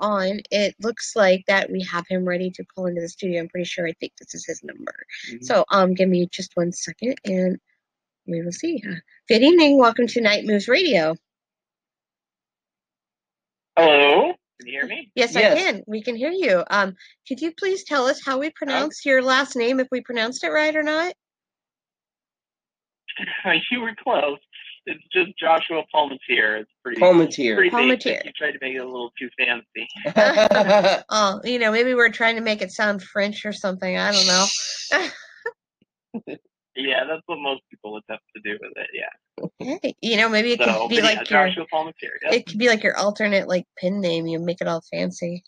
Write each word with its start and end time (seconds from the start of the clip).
on, 0.00 0.40
it 0.50 0.74
looks 0.80 1.14
like 1.14 1.44
that 1.46 1.70
we 1.70 1.82
have 1.84 2.06
him 2.08 2.24
ready 2.26 2.50
to 2.52 2.64
call 2.64 2.86
into 2.86 3.00
the 3.00 3.08
studio. 3.08 3.40
I'm 3.40 3.48
pretty 3.48 3.64
sure 3.66 3.86
I 3.86 3.92
think 3.92 4.12
this 4.18 4.34
is 4.34 4.44
his 4.46 4.62
number. 4.64 4.94
Mhm. 5.28 5.44
So 5.44 5.64
um, 5.70 5.94
give 5.94 6.08
me 6.08 6.26
just 6.30 6.56
one 6.56 6.72
second 6.72 7.16
and 7.24 7.58
we 8.26 8.42
will 8.42 8.52
see. 8.52 8.82
Uh, 8.86 8.94
Good 9.28 9.42
evening. 9.42 9.78
Welcome 9.78 10.06
to 10.08 10.20
Night 10.20 10.44
Moves 10.44 10.66
Radio. 10.68 11.14
Hello, 13.76 14.32
can 14.58 14.66
you 14.66 14.72
hear 14.72 14.86
me? 14.86 15.10
Yes, 15.14 15.34
Yes. 15.34 15.56
I 15.56 15.62
can. 15.72 15.82
We 15.86 16.02
can 16.02 16.16
hear 16.16 16.30
you. 16.30 16.64
Um, 16.68 16.96
could 17.26 17.40
you 17.40 17.52
please 17.52 17.84
tell 17.84 18.06
us 18.06 18.22
how 18.24 18.38
we 18.38 18.50
pronounce 18.50 19.06
your 19.06 19.22
last 19.22 19.56
name, 19.56 19.80
if 19.80 19.88
we 19.90 20.00
pronounced 20.02 20.44
it 20.44 20.48
right 20.50 20.74
or 20.74 20.82
not? 20.82 21.14
you 23.70 23.80
were 23.80 23.94
close. 24.02 24.38
It's 24.86 25.02
just 25.12 25.38
Joshua 25.38 25.82
Palmatier. 25.94 26.60
It's 26.60 26.70
pretty, 26.82 27.00
Palmatier. 27.00 27.54
pretty 27.54 27.70
Palmatier. 27.70 28.04
basic. 28.04 28.24
You 28.24 28.32
tried 28.32 28.52
to 28.52 28.58
make 28.60 28.74
it 28.74 28.78
a 28.78 28.84
little 28.84 29.12
too 29.18 29.28
fancy. 29.38 29.88
Oh, 31.10 31.40
you 31.44 31.58
know, 31.58 31.70
maybe 31.72 31.94
we're 31.94 32.10
trying 32.10 32.36
to 32.36 32.40
make 32.42 32.62
it 32.62 32.70
sound 32.72 33.02
French 33.02 33.44
or 33.44 33.52
something. 33.52 33.96
I 33.96 34.12
don't 34.12 34.26
know. 34.26 35.08
Yeah, 36.76 37.04
that's 37.04 37.22
what 37.26 37.38
most 37.40 37.62
people 37.68 37.96
attempt 37.96 38.22
to 38.34 38.40
do 38.42 38.56
with 38.62 38.72
it. 38.76 38.88
Yeah. 38.94 39.78
Hey, 39.82 39.94
you 40.00 40.16
know, 40.16 40.28
maybe 40.28 40.52
it 40.52 40.60
So, 40.60 40.82
could 40.82 40.88
be 40.90 41.02
like 41.02 41.28
yeah, 41.30 41.46
your 41.46 41.48
Joshua 41.48 41.66
Palmatier. 41.72 42.14
Yep. 42.22 42.32
it 42.32 42.46
could 42.46 42.58
be 42.58 42.68
like 42.68 42.82
your 42.82 42.96
alternate 42.96 43.48
like 43.48 43.64
pin 43.76 44.00
name. 44.00 44.26
You 44.26 44.38
make 44.38 44.60
it 44.60 44.68
all 44.68 44.80
fancy. 44.90 45.42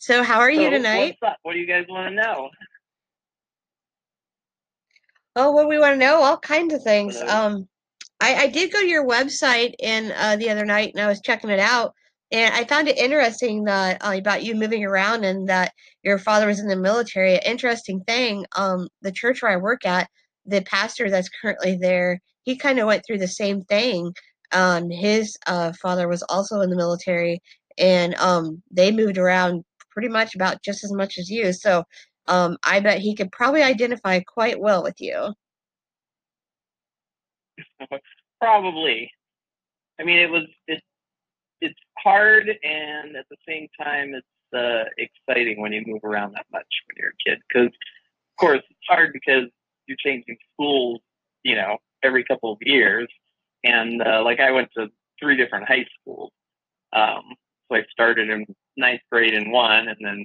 so, 0.00 0.22
how 0.22 0.40
are 0.40 0.50
you 0.50 0.70
tonight? 0.70 1.16
What 1.42 1.52
do 1.52 1.58
you 1.58 1.66
guys 1.66 1.84
want 1.88 2.08
to 2.08 2.14
know? 2.14 2.50
Oh, 5.36 5.52
what 5.52 5.68
we 5.68 5.78
want 5.78 5.94
to 5.94 6.06
know, 6.06 6.22
all 6.22 6.38
kinds 6.38 6.74
of 6.74 6.82
things. 6.82 7.16
Um, 7.16 7.68
I, 8.20 8.34
I 8.34 8.46
did 8.48 8.72
go 8.72 8.80
to 8.80 8.86
your 8.86 9.06
website 9.06 9.74
in 9.78 10.12
uh, 10.16 10.36
the 10.36 10.50
other 10.50 10.64
night, 10.64 10.92
and 10.94 11.02
I 11.02 11.06
was 11.06 11.20
checking 11.20 11.50
it 11.50 11.60
out, 11.60 11.94
and 12.32 12.52
I 12.54 12.64
found 12.64 12.88
it 12.88 12.98
interesting 12.98 13.64
that 13.64 13.98
uh, 14.04 14.16
about 14.18 14.42
you 14.42 14.54
moving 14.54 14.84
around 14.84 15.24
and 15.24 15.48
that 15.48 15.72
your 16.02 16.18
father 16.18 16.46
was 16.46 16.58
in 16.60 16.68
the 16.68 16.76
military. 16.76 17.38
Interesting 17.46 18.02
thing. 18.06 18.44
Um, 18.56 18.88
the 19.02 19.12
church 19.12 19.42
where 19.42 19.52
I 19.52 19.56
work 19.56 19.86
at, 19.86 20.08
the 20.46 20.62
pastor 20.62 21.08
that's 21.10 21.30
currently 21.40 21.78
there, 21.80 22.20
he 22.42 22.56
kind 22.56 22.78
of 22.80 22.86
went 22.86 23.04
through 23.06 23.18
the 23.18 23.28
same 23.28 23.62
thing. 23.62 24.12
Um, 24.52 24.90
his 24.90 25.36
uh, 25.46 25.72
father 25.80 26.08
was 26.08 26.22
also 26.24 26.60
in 26.60 26.70
the 26.70 26.76
military, 26.76 27.40
and 27.78 28.14
um, 28.16 28.62
they 28.70 28.90
moved 28.90 29.16
around 29.16 29.64
pretty 29.90 30.08
much 30.08 30.34
about 30.34 30.62
just 30.62 30.84
as 30.84 30.92
much 30.92 31.18
as 31.18 31.30
you. 31.30 31.52
So 31.52 31.84
um, 32.26 32.56
I 32.62 32.80
bet 32.80 32.98
he 32.98 33.14
could 33.14 33.32
probably 33.32 33.62
identify 33.62 34.20
quite 34.20 34.60
well 34.60 34.82
with 34.82 35.00
you. 35.00 35.34
Probably. 38.40 39.10
I 40.00 40.04
mean, 40.04 40.18
it 40.18 40.30
was 40.30 40.44
it. 40.66 40.82
It's 41.60 41.78
hard, 41.98 42.48
and 42.48 43.16
at 43.16 43.26
the 43.30 43.36
same 43.46 43.68
time, 43.82 44.14
it's 44.14 44.26
uh, 44.56 44.84
exciting 44.96 45.60
when 45.60 45.72
you 45.72 45.82
move 45.86 46.02
around 46.04 46.32
that 46.32 46.46
much 46.50 46.66
when 46.86 46.96
you're 46.96 47.10
a 47.10 47.30
kid. 47.30 47.42
Because, 47.48 47.66
of 47.68 48.36
course, 48.38 48.62
it's 48.70 48.80
hard 48.88 49.12
because 49.12 49.50
you're 49.86 49.98
changing 50.02 50.38
schools, 50.54 51.00
you 51.42 51.54
know, 51.54 51.76
every 52.02 52.24
couple 52.24 52.52
of 52.52 52.58
years. 52.62 53.08
And 53.62 54.00
uh, 54.00 54.22
like 54.24 54.40
I 54.40 54.52
went 54.52 54.70
to 54.78 54.88
three 55.20 55.36
different 55.36 55.68
high 55.68 55.84
schools. 56.00 56.32
Um, 56.94 57.22
so 57.70 57.76
I 57.76 57.82
started 57.90 58.30
in 58.30 58.46
ninth 58.78 59.02
grade 59.12 59.34
in 59.34 59.50
one, 59.50 59.88
and 59.88 59.98
then 60.00 60.24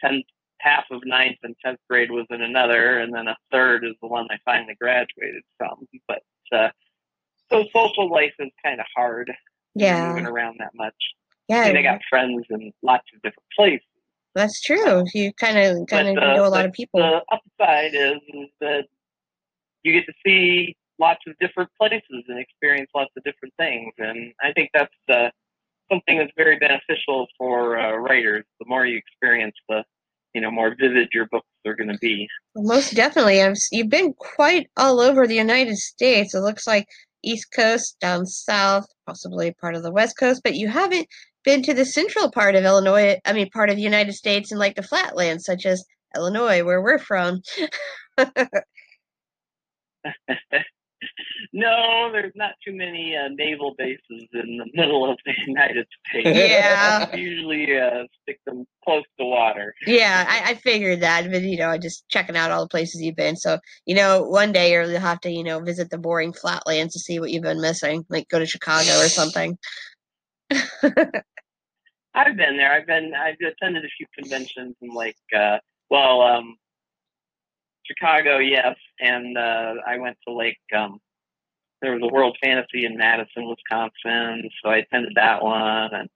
tenth 0.00 0.24
half 0.64 0.84
of 0.90 1.02
ninth 1.04 1.36
and 1.42 1.54
tenth 1.64 1.78
grade 1.88 2.10
was 2.10 2.26
in 2.30 2.40
another, 2.40 2.98
and 2.98 3.14
then 3.14 3.28
a 3.28 3.36
third 3.52 3.84
is 3.84 3.92
the 4.00 4.08
one 4.08 4.26
I 4.30 4.36
finally 4.44 4.74
graduated 4.80 5.42
from. 5.58 5.86
But 6.08 6.22
uh, 6.52 6.70
so 7.52 7.64
social 7.74 8.10
life 8.10 8.32
is 8.38 8.50
kind 8.64 8.80
of 8.80 8.86
hard 8.96 9.30
Yeah, 9.74 10.08
moving 10.08 10.26
around 10.26 10.56
that 10.60 10.72
much. 10.74 10.94
I 11.52 11.68
mean, 11.68 11.76
I 11.76 11.82
got 11.82 12.00
friends 12.08 12.46
in 12.48 12.72
lots 12.82 13.04
of 13.14 13.20
different 13.20 13.48
places. 13.54 13.86
that's 14.34 14.60
true. 14.62 15.04
You 15.12 15.32
kind 15.34 15.58
of 15.58 15.86
kind 15.86 16.08
of 16.08 16.16
uh, 16.16 16.34
know 16.34 16.46
a 16.46 16.48
lot 16.48 16.64
of 16.64 16.72
people. 16.72 17.00
The 17.00 17.20
upside 17.30 17.94
is, 17.94 18.18
is 18.28 18.48
that 18.60 18.84
you 19.82 19.92
get 19.92 20.06
to 20.06 20.14
see 20.26 20.76
lots 20.98 21.20
of 21.26 21.34
different 21.40 21.68
places 21.78 22.24
and 22.28 22.38
experience 22.38 22.90
lots 22.94 23.10
of 23.16 23.22
different 23.24 23.52
things, 23.58 23.92
and 23.98 24.32
I 24.42 24.52
think 24.52 24.70
that's 24.72 24.94
uh, 25.10 25.28
something 25.90 26.16
that's 26.16 26.32
very 26.36 26.58
beneficial 26.58 27.26
for 27.36 27.78
uh, 27.78 27.96
writers. 27.96 28.44
The 28.58 28.66
more 28.66 28.86
you 28.86 28.96
experience, 28.96 29.56
the 29.68 29.84
you 30.34 30.40
know 30.40 30.50
more 30.50 30.74
vivid 30.78 31.08
your 31.12 31.26
books 31.26 31.46
are 31.66 31.74
going 31.74 31.88
to 31.88 31.98
be. 31.98 32.28
Most 32.56 32.94
definitely. 32.94 33.42
I've, 33.42 33.56
you've 33.72 33.88
been 33.88 34.12
quite 34.14 34.68
all 34.76 35.00
over 35.00 35.26
the 35.26 35.34
United 35.34 35.76
States. 35.76 36.34
It 36.34 36.40
looks 36.40 36.66
like 36.66 36.86
East 37.22 37.48
Coast, 37.54 37.96
down 38.00 38.26
south, 38.26 38.86
possibly 39.06 39.52
part 39.52 39.74
of 39.74 39.82
the 39.82 39.92
West 39.92 40.18
Coast, 40.18 40.42
but 40.44 40.54
you 40.54 40.68
haven't 40.68 41.08
been 41.44 41.62
to 41.62 41.74
the 41.74 41.84
central 41.84 42.30
part 42.30 42.54
of 42.54 42.64
Illinois. 42.64 43.18
I 43.24 43.32
mean, 43.32 43.50
part 43.50 43.70
of 43.70 43.76
the 43.76 43.82
United 43.82 44.14
States 44.14 44.50
and 44.50 44.58
like 44.58 44.76
the 44.76 44.82
flatlands, 44.82 45.44
such 45.44 45.66
as 45.66 45.84
Illinois, 46.14 46.64
where 46.64 46.82
we're 46.82 46.98
from. 46.98 47.40
no, 51.52 52.10
there's 52.12 52.32
not 52.34 52.52
too 52.64 52.72
many 52.72 53.16
uh, 53.16 53.28
naval 53.28 53.74
bases 53.76 54.28
in 54.32 54.58
the 54.58 54.66
middle 54.74 55.10
of 55.10 55.18
the 55.24 55.32
United 55.46 55.86
States. 56.08 56.28
Yeah. 56.28 57.14
Usually 57.16 57.78
uh, 57.78 58.04
stick 58.22 58.40
them 58.46 58.66
close 58.84 59.04
to 59.18 59.24
water. 59.24 59.74
Yeah, 59.86 60.26
I, 60.28 60.50
I 60.50 60.54
figured 60.54 61.00
that, 61.00 61.30
but 61.30 61.42
you 61.42 61.58
know, 61.58 61.68
I 61.68 61.78
just 61.78 62.08
checking 62.08 62.36
out 62.36 62.50
all 62.50 62.62
the 62.62 62.68
places 62.68 63.02
you've 63.02 63.16
been. 63.16 63.36
So, 63.36 63.58
you 63.86 63.94
know, 63.94 64.22
one 64.22 64.52
day 64.52 64.72
you'll 64.72 64.98
have 64.98 65.20
to, 65.20 65.30
you 65.30 65.44
know, 65.44 65.60
visit 65.60 65.90
the 65.90 65.98
boring 65.98 66.32
flatlands 66.32 66.94
to 66.94 67.00
see 67.00 67.18
what 67.18 67.30
you've 67.30 67.42
been 67.42 67.60
missing, 67.60 68.04
like 68.08 68.28
go 68.28 68.38
to 68.38 68.46
Chicago 68.46 68.98
or 69.00 69.08
something. 69.08 69.58
I've 72.14 72.36
been 72.36 72.56
there. 72.56 72.72
I've 72.72 72.86
been. 72.86 73.12
I've 73.14 73.36
attended 73.40 73.84
a 73.84 73.88
few 73.88 74.06
conventions 74.16 74.76
and, 74.80 74.92
like, 74.92 75.16
uh, 75.36 75.58
well, 75.90 76.22
um, 76.22 76.56
Chicago, 77.86 78.38
yes, 78.38 78.76
and 79.00 79.36
uh, 79.36 79.74
I 79.86 79.98
went 79.98 80.16
to 80.26 80.34
Lake. 80.34 80.58
um, 80.76 81.00
there 81.82 81.92
was 81.92 82.02
a 82.02 82.12
World 82.12 82.36
Fantasy 82.42 82.86
in 82.86 82.96
Madison, 82.96 83.48
Wisconsin, 83.48 84.48
so 84.62 84.70
I 84.70 84.78
attended 84.78 85.12
that 85.16 85.42
one, 85.42 85.94
and 85.94 86.08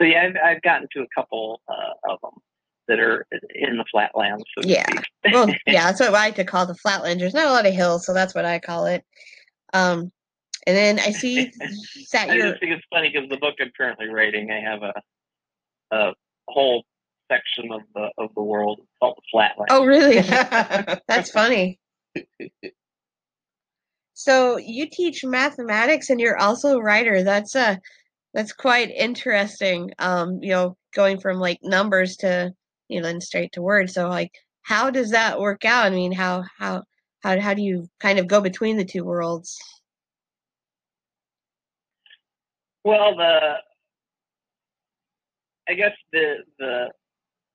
so 0.00 0.06
yeah, 0.06 0.24
I've, 0.24 0.36
I've 0.44 0.62
gotten 0.62 0.86
to 0.92 1.02
a 1.02 1.06
couple 1.14 1.60
uh, 1.68 2.12
of 2.12 2.20
them 2.22 2.40
that 2.86 3.00
are 3.00 3.26
in 3.54 3.76
the 3.76 3.84
flatlands. 3.90 4.44
So 4.56 4.64
Yeah. 4.66 4.86
well, 5.32 5.46
yeah, 5.66 5.86
that's 5.86 6.00
what 6.00 6.10
I 6.10 6.12
like 6.12 6.36
to 6.36 6.44
call 6.44 6.66
the 6.66 6.74
flatlands. 6.74 7.20
There's 7.20 7.34
not 7.34 7.48
a 7.48 7.52
lot 7.52 7.66
of 7.66 7.74
hills, 7.74 8.06
so 8.06 8.14
that's 8.14 8.34
what 8.34 8.44
I 8.44 8.60
call 8.60 8.86
it. 8.86 9.04
Um, 9.72 10.12
and 10.66 10.76
then 10.76 10.98
I 10.98 11.10
see 11.10 11.50
that 12.12 12.30
I 12.30 12.38
just 12.38 12.60
think 12.60 12.72
it's 12.72 12.86
funny 12.90 13.10
because 13.10 13.28
the 13.28 13.38
book 13.38 13.56
I'm 13.60 13.72
currently 13.76 14.08
writing, 14.08 14.50
I 14.50 14.60
have 14.60 14.82
a 14.82 14.92
a 15.90 16.12
whole 16.48 16.84
section 17.30 17.72
of 17.72 17.82
the 17.94 18.08
of 18.18 18.30
the 18.34 18.42
world 18.42 18.80
called 19.00 19.16
the 19.16 19.22
flatlands. 19.30 19.68
oh 19.70 19.84
really? 19.84 20.20
That's 21.08 21.30
funny. 21.30 21.78
So 24.14 24.56
you 24.56 24.88
teach 24.90 25.24
mathematics 25.24 26.10
and 26.10 26.20
you're 26.20 26.38
also 26.38 26.78
a 26.78 26.82
writer. 26.82 27.22
That's 27.22 27.54
uh 27.54 27.76
that's 28.34 28.52
quite 28.52 28.90
interesting. 28.90 29.92
Um, 29.98 30.38
you 30.42 30.50
know, 30.50 30.76
going 30.94 31.20
from 31.20 31.38
like 31.38 31.58
numbers 31.62 32.16
to 32.18 32.52
you 32.88 33.00
know 33.00 33.06
then 33.06 33.20
straight 33.20 33.52
to 33.52 33.62
words. 33.62 33.94
So 33.94 34.08
like 34.08 34.32
how 34.62 34.90
does 34.90 35.10
that 35.10 35.38
work 35.38 35.64
out? 35.64 35.86
I 35.86 35.90
mean, 35.90 36.12
how 36.12 36.44
how 36.58 36.82
how 37.22 37.38
how 37.40 37.54
do 37.54 37.62
you 37.62 37.88
kind 38.00 38.18
of 38.18 38.26
go 38.26 38.40
between 38.40 38.76
the 38.76 38.84
two 38.84 39.04
worlds? 39.04 39.58
Well, 42.84 43.16
the 43.16 43.54
I 45.68 45.74
guess 45.74 45.92
the 46.12 46.36
the 46.58 46.90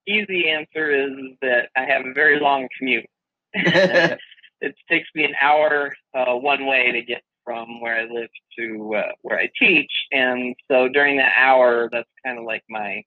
easy 0.07 0.49
answer 0.49 0.91
is 0.91 1.11
that 1.41 1.69
I 1.75 1.85
have 1.85 2.05
a 2.05 2.13
very 2.13 2.39
long 2.39 2.67
commute. 2.77 3.05
it 3.53 4.75
takes 4.89 5.07
me 5.15 5.25
an 5.25 5.33
hour 5.41 5.93
uh, 6.13 6.33
one 6.33 6.65
way 6.65 6.91
to 6.91 7.01
get 7.01 7.21
from 7.43 7.81
where 7.81 7.99
I 7.99 8.03
live 8.05 8.29
to 8.57 8.95
uh, 8.95 9.11
where 9.21 9.37
I 9.37 9.49
teach, 9.59 9.91
and 10.11 10.55
so 10.71 10.87
during 10.87 11.17
that 11.17 11.33
hour, 11.37 11.89
that's 11.91 12.09
kind 12.25 12.39
of 12.39 12.45
like 12.45 12.63
my 12.69 13.03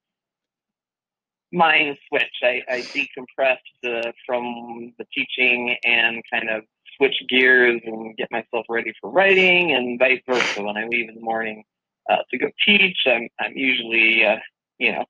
mind 1.53 1.97
switch. 2.09 2.25
I, 2.43 2.63
I 2.69 2.81
decompress 2.83 3.59
uh, 3.85 4.13
from 4.27 4.93
the 4.99 5.07
teaching 5.15 5.77
and 5.85 6.23
kind 6.31 6.51
of 6.51 6.65
switch 6.97 7.17
gears 7.29 7.81
and 7.85 8.17
get 8.17 8.31
myself 8.31 8.67
ready 8.69 8.93
for 9.01 9.11
writing, 9.11 9.73
and 9.73 9.99
vice 9.99 10.21
versa. 10.29 10.63
When 10.63 10.77
I 10.77 10.87
leave 10.87 11.09
in 11.09 11.15
the 11.15 11.21
morning 11.21 11.65
uh, 12.11 12.19
to 12.31 12.39
go 12.39 12.49
teach, 12.65 12.99
I'm 13.07 13.29
I'm 13.41 13.57
usually 13.57 14.25
uh, 14.25 14.37
you 14.79 14.93
know 14.93 15.05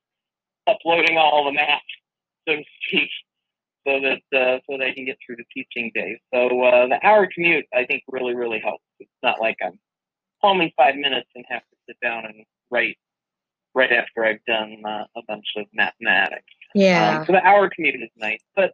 uploading 0.67 1.17
all 1.17 1.45
the 1.45 1.53
math, 1.53 1.81
so 2.47 2.55
to 2.55 2.63
speak, 2.87 3.09
so 3.87 3.99
that 3.99 4.37
uh, 4.37 4.59
so 4.69 4.77
that 4.77 4.81
I 4.81 4.93
can 4.93 5.05
get 5.05 5.17
through 5.25 5.37
the 5.37 5.45
teaching 5.53 5.91
day. 5.93 6.19
So 6.33 6.63
uh, 6.63 6.87
the 6.87 6.99
hour 7.05 7.27
commute, 7.33 7.65
I 7.73 7.85
think, 7.85 8.03
really 8.07 8.35
really 8.35 8.59
helps. 8.59 8.83
It's 8.99 9.09
not 9.23 9.39
like 9.39 9.57
I'm 9.63 9.79
home 10.41 10.61
in 10.61 10.71
five 10.77 10.95
minutes 10.95 11.29
and 11.35 11.45
have 11.49 11.61
to 11.61 11.75
sit 11.87 11.97
down 12.01 12.25
and 12.25 12.45
write 12.69 12.97
right 13.73 13.91
after 13.91 14.25
I've 14.25 14.43
done 14.45 14.81
uh, 14.85 15.05
a 15.15 15.21
bunch 15.27 15.45
of 15.55 15.65
mathematics. 15.73 16.43
Yeah. 16.73 17.19
Um, 17.19 17.25
so 17.25 17.33
the 17.33 17.45
hour 17.45 17.69
commute 17.73 17.95
is 17.95 18.09
nice, 18.17 18.39
but 18.55 18.73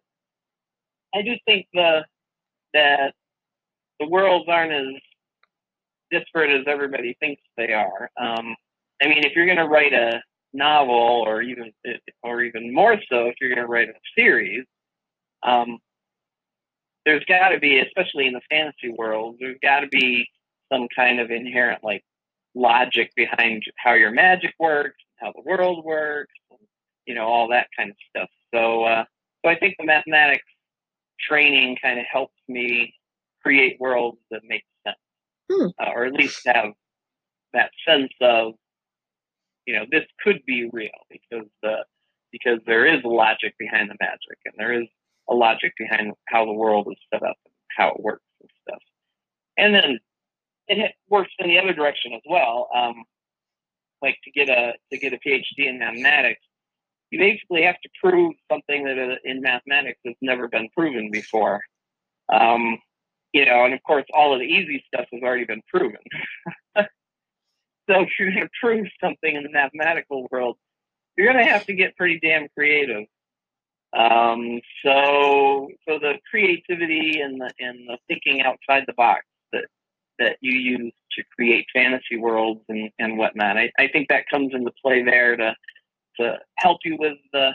I 1.13 1.21
do 1.21 1.35
think 1.45 1.67
the 1.73 2.05
that 2.73 3.13
the 3.99 4.07
worlds 4.07 4.45
aren't 4.49 4.71
as 4.71 5.01
disparate 6.11 6.51
as 6.51 6.65
everybody 6.67 7.15
thinks 7.19 7.41
they 7.57 7.73
are. 7.73 8.09
Um, 8.19 8.55
I 9.01 9.07
mean, 9.07 9.23
if 9.23 9.35
you're 9.35 9.45
going 9.45 9.57
to 9.57 9.67
write 9.67 9.93
a 9.93 10.21
novel, 10.53 11.23
or 11.25 11.41
even 11.41 11.71
or 12.23 12.41
even 12.43 12.73
more 12.73 12.97
so, 13.09 13.27
if 13.27 13.35
you're 13.41 13.49
going 13.49 13.65
to 13.65 13.71
write 13.71 13.89
a 13.89 13.93
series, 14.15 14.65
um, 15.43 15.79
there's 17.05 17.25
got 17.25 17.49
to 17.49 17.59
be, 17.59 17.79
especially 17.79 18.27
in 18.27 18.33
the 18.33 18.41
fantasy 18.49 18.89
world, 18.97 19.37
there's 19.39 19.57
got 19.61 19.81
to 19.81 19.87
be 19.87 20.27
some 20.71 20.87
kind 20.95 21.19
of 21.19 21.31
inherent 21.31 21.83
like 21.83 22.03
logic 22.55 23.11
behind 23.15 23.63
how 23.77 23.93
your 23.93 24.11
magic 24.11 24.53
works, 24.59 25.03
how 25.17 25.31
the 25.33 25.41
world 25.41 25.83
works, 25.83 26.33
and, 26.51 26.59
you 27.05 27.15
know, 27.15 27.25
all 27.25 27.49
that 27.49 27.67
kind 27.77 27.89
of 27.89 27.95
stuff. 28.09 28.29
So, 28.53 28.83
uh, 28.83 29.03
so 29.43 29.51
I 29.51 29.57
think 29.57 29.75
the 29.77 29.85
mathematics 29.85 30.45
training 31.19 31.77
kind 31.81 31.99
of 31.99 32.05
helps 32.11 32.35
me 32.47 32.93
create 33.41 33.77
worlds 33.79 34.19
that 34.31 34.41
make 34.45 34.63
sense, 34.85 34.97
Hmm. 35.51 35.67
uh, 35.79 35.91
or 35.93 36.05
at 36.05 36.13
least 36.13 36.41
have 36.45 36.71
that 37.53 37.71
sense 37.87 38.13
of, 38.21 38.53
you 39.65 39.75
know, 39.75 39.85
this 39.91 40.03
could 40.23 40.41
be 40.45 40.69
real 40.71 40.89
because 41.09 41.47
the 41.61 41.85
because 42.31 42.59
there 42.65 42.85
is 42.85 42.99
logic 43.03 43.53
behind 43.59 43.89
the 43.89 43.95
magic, 43.99 44.37
and 44.45 44.53
there 44.57 44.73
is 44.73 44.87
a 45.29 45.33
logic 45.33 45.73
behind 45.77 46.13
how 46.27 46.45
the 46.45 46.51
world 46.51 46.87
is 46.89 46.97
set 47.13 47.23
up 47.23 47.37
and 47.45 47.53
how 47.77 47.89
it 47.89 47.99
works 47.99 48.25
and 48.41 48.49
stuff. 48.67 48.81
And 49.57 49.75
then 49.75 49.99
it 50.67 50.93
works 51.09 51.31
in 51.39 51.47
the 51.47 51.59
other 51.59 51.73
direction 51.73 52.13
as 52.13 52.21
well. 52.29 52.69
Um, 52.75 53.03
like 54.01 54.17
to 54.23 54.31
get 54.31 54.49
a 54.49 54.73
to 54.91 54.97
get 54.97 55.13
a 55.13 55.19
PhD 55.25 55.69
in 55.69 55.79
mathematics, 55.79 56.41
you 57.11 57.19
basically 57.19 57.63
have 57.63 57.79
to 57.81 57.89
prove 58.01 58.33
something 58.51 58.83
that 58.85 58.97
uh, 58.97 59.15
in 59.23 59.41
mathematics 59.41 59.99
has 60.05 60.15
never 60.21 60.47
been 60.47 60.67
proven 60.75 61.09
before. 61.11 61.61
Um, 62.33 62.79
you 63.33 63.45
know, 63.45 63.65
and 63.65 63.73
of 63.73 63.81
course, 63.83 64.05
all 64.13 64.33
of 64.33 64.39
the 64.39 64.45
easy 64.45 64.83
stuff 64.87 65.05
has 65.11 65.21
already 65.21 65.45
been 65.45 65.61
proven. 65.67 65.99
so 67.89 68.01
if 68.01 68.09
you're 68.19 68.31
going 68.31 68.43
to 68.43 68.49
prove 68.61 68.87
something 69.01 69.35
in 69.35 69.43
the 69.43 69.49
mathematical 69.49 70.27
world, 70.31 70.57
you're 71.17 71.31
going 71.31 71.45
to 71.45 71.51
have 71.51 71.65
to 71.65 71.73
get 71.73 71.95
pretty 71.95 72.19
damn 72.19 72.47
creative. 72.57 73.05
Um, 73.97 74.59
so, 74.83 75.69
so 75.87 75.99
the 75.99 76.13
creativity 76.29 77.21
and 77.21 77.39
the 77.39 77.51
and 77.59 77.87
the 77.87 77.97
thinking 78.07 78.41
outside 78.41 78.83
the 78.87 78.93
box 78.93 79.25
that 79.51 79.65
that 80.17 80.37
you 80.41 80.57
use 80.57 80.93
to 81.11 81.23
create 81.35 81.65
fantasy 81.73 82.17
worlds 82.17 82.61
and, 82.69 82.89
and 82.97 83.19
whatnot, 83.19 83.57
I, 83.57 83.71
I 83.77 83.87
think 83.89 84.07
that 84.09 84.23
comes 84.31 84.51
into 84.53 84.71
play 84.83 85.03
there 85.03 85.35
to 85.35 85.53
to 86.19 86.37
help 86.57 86.79
you 86.83 86.97
with 86.99 87.17
the 87.33 87.51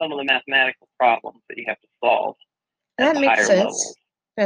some 0.00 0.12
of 0.12 0.18
the 0.18 0.24
mathematical 0.24 0.88
problems 0.98 1.40
that 1.48 1.58
you 1.58 1.64
have 1.68 1.80
to 1.80 1.88
solve 2.02 2.36
That 2.98 3.16
makes 3.16 3.46
sense. 3.46 3.94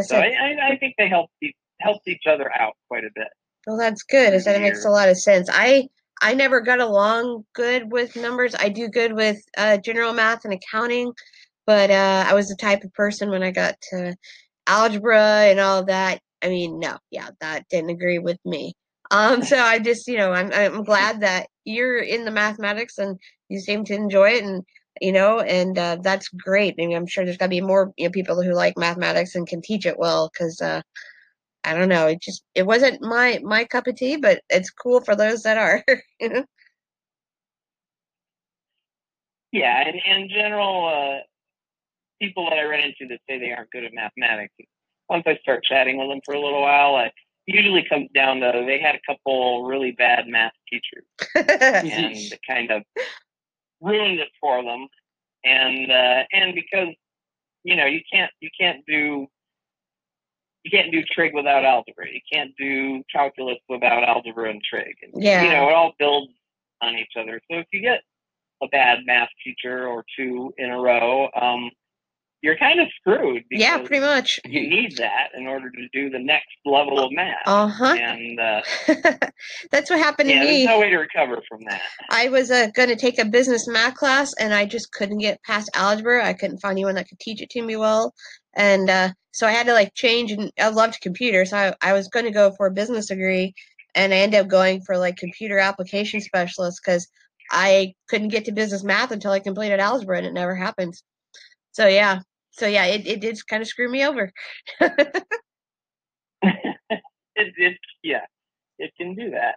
So. 0.08 0.16
I, 0.16 0.26
I, 0.26 0.68
I 0.72 0.76
think 0.78 0.94
they 0.98 1.08
help 1.08 1.30
each, 1.40 1.54
help 1.80 2.02
each 2.06 2.24
other 2.28 2.50
out 2.58 2.74
quite 2.88 3.04
a 3.04 3.10
bit. 3.14 3.28
Well, 3.66 3.76
that's 3.76 4.02
good. 4.02 4.32
Is 4.34 4.44
that 4.44 4.56
it 4.56 4.62
makes 4.62 4.84
a 4.84 4.90
lot 4.90 5.08
of 5.08 5.18
sense. 5.18 5.48
I 5.52 5.88
I 6.22 6.34
never 6.34 6.60
got 6.60 6.80
along 6.80 7.44
good 7.54 7.92
with 7.92 8.16
numbers. 8.16 8.54
I 8.58 8.68
do 8.68 8.88
good 8.88 9.12
with 9.12 9.38
uh, 9.58 9.78
general 9.78 10.12
math 10.14 10.44
and 10.44 10.54
accounting, 10.54 11.12
but 11.66 11.90
uh, 11.90 12.24
I 12.28 12.34
was 12.34 12.48
the 12.48 12.56
type 12.56 12.84
of 12.84 12.92
person 12.94 13.30
when 13.30 13.42
I 13.42 13.50
got 13.50 13.76
to 13.90 14.16
algebra 14.66 15.20
and 15.50 15.60
all 15.60 15.84
that. 15.86 16.20
I 16.42 16.48
mean, 16.48 16.78
no, 16.80 16.98
yeah, 17.10 17.30
that 17.40 17.64
didn't 17.70 17.90
agree 17.90 18.18
with 18.18 18.38
me. 18.44 18.74
Um, 19.10 19.42
so 19.42 19.58
I 19.58 19.78
just, 19.78 20.06
you 20.08 20.16
know, 20.18 20.32
I'm 20.32 20.52
I'm 20.52 20.84
glad 20.84 21.20
that 21.22 21.48
you're 21.64 21.98
in 21.98 22.24
the 22.24 22.30
mathematics 22.30 22.98
and 22.98 23.18
you 23.48 23.60
seem 23.60 23.84
to 23.86 23.94
enjoy 23.94 24.30
it, 24.32 24.44
and 24.44 24.62
you 25.00 25.12
know, 25.12 25.40
and 25.40 25.78
uh, 25.78 25.98
that's 26.02 26.28
great. 26.28 26.74
I 26.78 26.86
mean, 26.86 26.96
I'm 26.96 27.06
sure 27.06 27.24
there's 27.24 27.36
got 27.36 27.46
to 27.46 27.50
be 27.50 27.60
more 27.60 27.92
you 27.96 28.06
know, 28.06 28.12
people 28.12 28.42
who 28.42 28.52
like 28.54 28.78
mathematics 28.78 29.34
and 29.34 29.46
can 29.46 29.60
teach 29.62 29.86
it 29.86 29.98
well, 29.98 30.30
because 30.32 30.60
uh, 30.60 30.82
I 31.66 31.74
don't 31.74 31.88
know. 31.88 32.06
It 32.06 32.22
just 32.22 32.44
it 32.54 32.64
wasn't 32.64 33.02
my 33.02 33.40
my 33.42 33.64
cup 33.64 33.88
of 33.88 33.96
tea, 33.96 34.16
but 34.16 34.40
it's 34.48 34.70
cool 34.70 35.00
for 35.00 35.16
those 35.16 35.42
that 35.42 35.58
are. 35.58 35.84
you 36.20 36.28
know? 36.32 36.44
Yeah, 39.50 39.82
and 39.84 39.96
in 39.96 40.28
general, 40.28 40.86
uh, 40.86 41.22
people 42.22 42.48
that 42.48 42.58
I 42.58 42.64
run 42.64 42.80
into 42.80 43.08
that 43.08 43.18
say 43.28 43.40
they 43.40 43.50
aren't 43.50 43.70
good 43.70 43.84
at 43.84 43.92
mathematics, 43.92 44.54
once 45.08 45.24
I 45.26 45.38
start 45.38 45.64
chatting 45.64 45.98
with 45.98 46.08
them 46.08 46.20
for 46.24 46.34
a 46.34 46.40
little 46.40 46.62
while, 46.62 46.98
it 46.98 47.12
usually 47.46 47.84
comes 47.88 48.08
down 48.14 48.40
to 48.40 48.64
they 48.64 48.80
had 48.80 48.94
a 48.94 49.00
couple 49.04 49.64
really 49.64 49.90
bad 49.90 50.26
math 50.28 50.52
teachers 50.70 51.04
and 51.34 51.88
it 51.88 52.40
kind 52.48 52.70
of 52.70 52.82
ruined 53.80 54.20
it 54.20 54.28
for 54.40 54.62
them. 54.62 54.86
And 55.44 55.90
uh, 55.90 56.22
and 56.32 56.54
because 56.54 56.94
you 57.64 57.74
know 57.74 57.86
you 57.86 58.02
can't 58.12 58.30
you 58.40 58.50
can't 58.58 58.84
do 58.86 59.26
you 60.66 60.70
can't 60.78 60.90
do 60.92 61.02
trig 61.14 61.32
without 61.34 61.64
algebra. 61.64 62.06
You 62.10 62.20
can't 62.32 62.50
do 62.58 63.02
calculus 63.14 63.58
without 63.68 64.02
algebra 64.02 64.50
and 64.50 64.60
trig. 64.68 64.94
And, 65.02 65.22
Yeah. 65.22 65.42
You 65.44 65.50
know, 65.50 65.68
it 65.68 65.74
all 65.74 65.92
builds 65.98 66.32
on 66.82 66.96
each 66.96 67.12
other. 67.18 67.40
So 67.50 67.58
if 67.58 67.66
you 67.72 67.80
get 67.80 68.00
a 68.62 68.66
bad 68.68 69.00
math 69.06 69.28
teacher 69.44 69.86
or 69.86 70.04
two 70.18 70.52
in 70.58 70.70
a 70.70 70.78
row, 70.78 71.28
um, 71.40 71.70
you're 72.42 72.56
kind 72.58 72.80
of 72.80 72.88
screwed. 73.00 73.44
yeah, 73.50 73.78
pretty 73.78 74.00
much. 74.00 74.38
You 74.44 74.68
need 74.68 74.96
that 74.98 75.28
in 75.36 75.46
order 75.46 75.70
to 75.70 75.88
do 75.92 76.10
the 76.10 76.18
next 76.18 76.48
level 76.64 76.98
of 77.02 77.10
math. 77.12 77.42
Uh 77.46 77.66
huh. 77.66 77.96
And 77.98 78.38
uh, 78.38 78.60
That's 79.70 79.90
what 79.90 79.98
happened 79.98 80.28
to 80.28 80.34
yeah, 80.34 80.40
me. 80.44 80.46
there's 80.64 80.66
no 80.66 80.80
way 80.80 80.90
to 80.90 80.96
recover 80.98 81.42
from 81.48 81.60
that. 81.68 81.80
I 82.10 82.28
was 82.28 82.50
uh, 82.50 82.68
going 82.74 82.88
to 82.90 82.96
take 82.96 83.18
a 83.18 83.24
business 83.24 83.66
math 83.66 83.94
class, 83.94 84.34
and 84.38 84.52
I 84.54 84.66
just 84.66 84.92
couldn't 84.92 85.18
get 85.18 85.42
past 85.44 85.70
algebra. 85.74 86.24
I 86.26 86.34
couldn't 86.34 86.58
find 86.58 86.72
anyone 86.72 86.94
that 86.96 87.08
could 87.08 87.18
teach 87.20 87.40
it 87.40 87.50
to 87.50 87.62
me 87.62 87.76
well, 87.76 88.14
and 88.56 88.90
uh, 88.90 89.10
so 89.32 89.46
I 89.46 89.52
had 89.52 89.66
to 89.66 89.72
like 89.72 89.94
change. 89.94 90.32
And 90.32 90.50
I 90.58 90.68
loved 90.68 91.00
computers, 91.00 91.50
so 91.50 91.56
I, 91.58 91.74
I 91.90 91.92
was 91.92 92.08
going 92.08 92.24
to 92.24 92.32
go 92.32 92.52
for 92.52 92.66
a 92.66 92.72
business 92.72 93.06
degree, 93.06 93.54
and 93.94 94.12
I 94.12 94.18
ended 94.18 94.40
up 94.40 94.48
going 94.48 94.80
for 94.82 94.98
like 94.98 95.16
computer 95.16 95.58
application 95.58 96.20
specialist 96.20 96.80
because 96.84 97.06
I 97.50 97.94
couldn't 98.08 98.28
get 98.28 98.46
to 98.46 98.52
business 98.52 98.82
math 98.82 99.12
until 99.12 99.32
I 99.32 99.40
completed 99.40 99.78
algebra, 99.78 100.18
and 100.18 100.26
it 100.26 100.32
never 100.32 100.54
happened. 100.54 101.00
So 101.72 101.86
yeah, 101.86 102.20
so 102.50 102.66
yeah, 102.66 102.86
it, 102.86 103.06
it 103.06 103.20
did 103.20 103.38
kind 103.46 103.62
of 103.62 103.68
screw 103.68 103.90
me 103.90 104.04
over. 104.04 104.32
It, 107.38 107.52
it, 107.58 107.76
yeah, 108.02 108.24
it 108.78 108.92
can 108.96 109.14
do 109.14 109.30
that. 109.30 109.56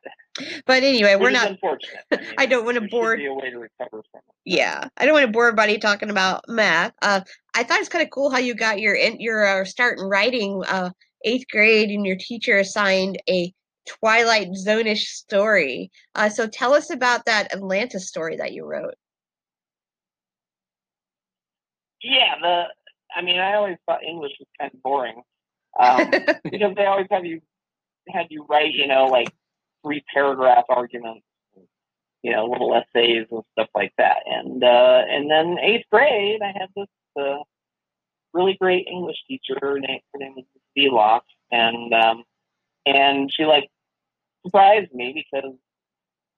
But 0.65 0.83
anyway, 0.83 1.15
Which 1.15 1.23
we're 1.23 1.31
not. 1.31 1.51
unfortunate. 1.51 2.03
I, 2.11 2.17
mean, 2.17 2.35
I 2.37 2.45
don't 2.45 2.65
want 2.65 2.75
to 2.75 2.87
bore 2.89 3.17
be 3.17 3.25
a 3.25 3.33
way 3.33 3.49
to 3.49 3.57
recover 3.57 4.03
from 4.11 4.21
it. 4.27 4.35
Yeah, 4.45 4.87
I 4.97 5.05
don't 5.05 5.13
want 5.13 5.25
to 5.25 5.31
bore 5.31 5.47
everybody 5.47 5.77
talking 5.77 6.09
about 6.09 6.45
math. 6.47 6.93
Uh, 7.01 7.21
I 7.53 7.63
thought 7.63 7.79
it's 7.79 7.89
kind 7.89 8.03
of 8.03 8.09
cool 8.11 8.29
how 8.29 8.37
you 8.37 8.53
got 8.53 8.79
your 8.79 8.95
in, 8.95 9.19
your 9.19 9.45
uh, 9.45 9.65
start 9.65 9.99
in 9.99 10.05
writing 10.05 10.63
uh, 10.67 10.91
eighth 11.25 11.45
grade, 11.51 11.89
and 11.89 12.05
your 12.05 12.17
teacher 12.17 12.57
assigned 12.57 13.21
a 13.29 13.53
Twilight 13.87 14.55
Zone-ish 14.55 15.09
story. 15.09 15.91
Uh, 16.15 16.29
so 16.29 16.47
tell 16.47 16.73
us 16.73 16.89
about 16.91 17.25
that 17.25 17.53
Atlantis 17.53 18.07
story 18.07 18.37
that 18.37 18.53
you 18.53 18.65
wrote. 18.65 18.95
Yeah, 22.01 22.35
the 22.41 22.63
I 23.15 23.21
mean, 23.21 23.39
I 23.39 23.55
always 23.55 23.77
thought 23.85 24.03
English 24.03 24.33
was 24.39 24.47
kind 24.59 24.71
of 24.73 24.81
boring 24.83 25.21
um, 25.79 26.09
because 26.43 26.75
they 26.75 26.85
always 26.85 27.07
have 27.11 27.25
you 27.25 27.41
had 28.11 28.27
you 28.29 28.45
write, 28.49 28.73
you 28.73 28.87
know, 28.87 29.05
like 29.05 29.33
three 29.83 30.03
paragraph 30.13 30.65
arguments, 30.69 31.25
you 32.21 32.31
know, 32.31 32.45
little 32.45 32.75
essays 32.75 33.27
and 33.31 33.43
stuff 33.53 33.69
like 33.75 33.93
that. 33.97 34.23
And 34.25 34.63
uh, 34.63 35.01
and 35.09 35.29
then 35.29 35.57
eighth 35.59 35.85
grade, 35.91 36.41
I 36.41 36.53
had 36.57 36.69
this 36.75 36.87
uh, 37.19 37.43
really 38.33 38.57
great 38.59 38.87
English 38.87 39.17
teacher. 39.27 39.57
Her 39.61 39.79
name, 39.79 39.99
her 40.13 40.19
name 40.19 40.35
was 40.35 40.45
Velox, 40.77 41.21
and 41.51 41.93
um, 41.93 42.23
and 42.85 43.31
she 43.31 43.45
like 43.45 43.69
surprised 44.45 44.93
me 44.93 45.13
because 45.13 45.53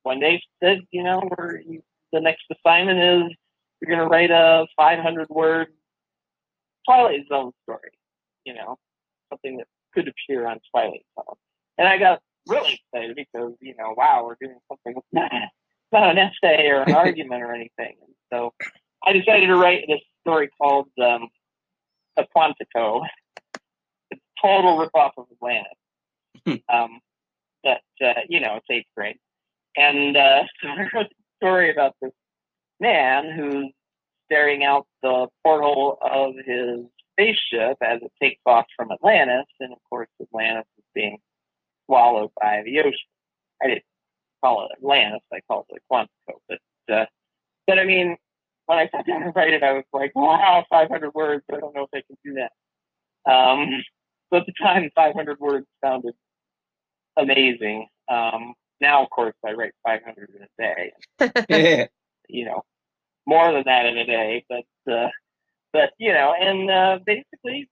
one 0.03 0.19
day 0.19 0.37
she 0.37 0.47
said, 0.63 0.81
you 0.91 1.03
know, 1.03 1.21
we're, 1.37 1.61
the 2.11 2.19
next 2.19 2.43
assignment 2.51 2.99
is 2.99 3.37
you're 3.79 3.95
going 3.95 3.99
to 3.99 4.07
write 4.07 4.31
a 4.31 4.67
500 4.75 5.29
word 5.29 5.67
Twilight 6.85 7.27
Zone 7.29 7.51
story, 7.63 7.91
you 8.45 8.53
know, 8.53 8.77
something 9.29 9.57
that 9.57 9.67
could 9.93 10.07
appear 10.07 10.47
on 10.47 10.59
Twilight 10.71 11.05
Zone. 11.15 11.35
And 11.81 11.89
I 11.89 11.97
got 11.97 12.19
really 12.47 12.79
excited 12.93 13.15
because, 13.15 13.53
you 13.59 13.73
know, 13.75 13.95
wow, 13.97 14.23
we're 14.23 14.35
doing 14.39 14.59
something 14.67 15.01
not, 15.11 15.31
not 15.91 16.11
an 16.11 16.19
essay 16.19 16.67
or 16.67 16.83
an 16.83 16.91
argument 16.95 17.41
or 17.41 17.55
anything. 17.55 17.95
And 18.05 18.13
so 18.31 18.53
I 19.03 19.13
decided 19.13 19.47
to 19.47 19.55
write 19.55 19.85
this 19.87 20.01
story 20.19 20.47
called 20.61 20.89
um, 21.03 21.29
A 22.17 22.25
Quantico. 22.37 23.01
It's 24.11 24.21
a 24.21 24.45
total 24.47 24.77
ripoff 24.77 25.13
of 25.17 25.25
Atlantis. 25.31 26.63
um, 26.71 26.99
but, 27.63 27.81
uh, 27.99 28.21
you 28.29 28.41
know, 28.41 28.57
it's 28.57 28.67
eighth 28.69 28.85
grade. 28.95 29.17
And 29.75 30.15
uh, 30.15 30.43
so 30.61 30.67
I 30.67 30.87
wrote 30.93 31.07
a 31.07 31.43
story 31.43 31.71
about 31.71 31.95
this 31.99 32.11
man 32.79 33.31
who's 33.35 33.71
staring 34.25 34.63
out 34.63 34.85
the 35.01 35.29
porthole 35.43 35.97
of 35.99 36.35
his 36.45 36.85
spaceship 37.13 37.77
as 37.81 38.03
it 38.03 38.11
takes 38.21 38.41
off 38.45 38.65
from 38.77 38.91
Atlantis, 38.91 39.47
and 39.59 39.73
of 39.73 39.79
course 39.89 40.09
Atlantis 40.21 40.67
is 40.77 40.83
being 40.93 41.17
swallowed 41.85 42.31
by 42.39 42.61
the 42.65 42.79
ocean. 42.79 42.93
I 43.61 43.67
didn't 43.67 43.83
call 44.43 44.65
it 44.65 44.77
Atlantis; 44.77 45.21
I 45.31 45.39
called 45.47 45.65
it 45.69 45.81
Quantico. 45.91 46.39
But 46.47 46.93
uh, 46.93 47.05
but 47.67 47.79
I 47.79 47.85
mean, 47.85 48.17
when 48.65 48.77
I 48.77 48.89
sat 48.89 49.05
down 49.05 49.21
to 49.21 49.29
write 49.35 49.53
it, 49.53 49.63
I 49.63 49.73
was 49.73 49.83
like, 49.93 50.11
wow, 50.15 50.65
500 50.69 51.13
words. 51.13 51.43
I 51.51 51.59
don't 51.59 51.75
know 51.75 51.83
if 51.83 51.89
I 51.93 52.01
can 52.07 52.17
do 52.23 52.35
that. 52.35 53.31
Um, 53.31 53.83
so 54.31 54.39
at 54.39 54.45
the 54.45 54.53
time, 54.61 54.89
500 54.95 55.39
words 55.39 55.67
sounded 55.83 56.13
amazing. 57.17 57.87
Um, 58.09 58.53
now, 58.79 59.03
of 59.03 59.09
course, 59.09 59.35
I 59.45 59.53
write 59.53 59.73
500 59.85 60.29
in 60.35 60.43
a 60.43 60.47
day. 60.57 61.45
Yeah. 61.49 61.85
You 62.33 62.45
know, 62.45 62.63
more 63.27 63.51
than 63.51 63.63
that 63.65 63.85
in 63.87 63.97
a 63.97 64.05
day. 64.05 64.45
But 64.47 64.93
uh, 64.93 65.09
but 65.73 65.91
you 65.97 66.13
know, 66.13 66.33
and 66.39 66.71
uh, 66.71 66.99
basically, 67.05 67.67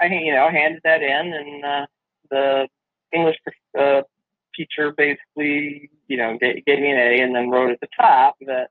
I 0.00 0.06
you 0.06 0.32
know 0.32 0.50
handed 0.50 0.80
that 0.82 1.00
in, 1.00 1.32
and 1.32 1.64
uh, 1.64 1.86
the 2.28 2.68
English 3.12 3.36
uh, 3.78 4.02
teacher 4.54 4.92
basically 4.96 5.90
you 6.08 6.16
know 6.16 6.36
gave, 6.40 6.64
gave 6.64 6.78
me 6.78 6.90
an 6.90 6.98
A, 6.98 7.22
and 7.22 7.34
then 7.34 7.50
wrote 7.50 7.70
at 7.70 7.80
the 7.80 7.88
top 7.98 8.36
that 8.46 8.68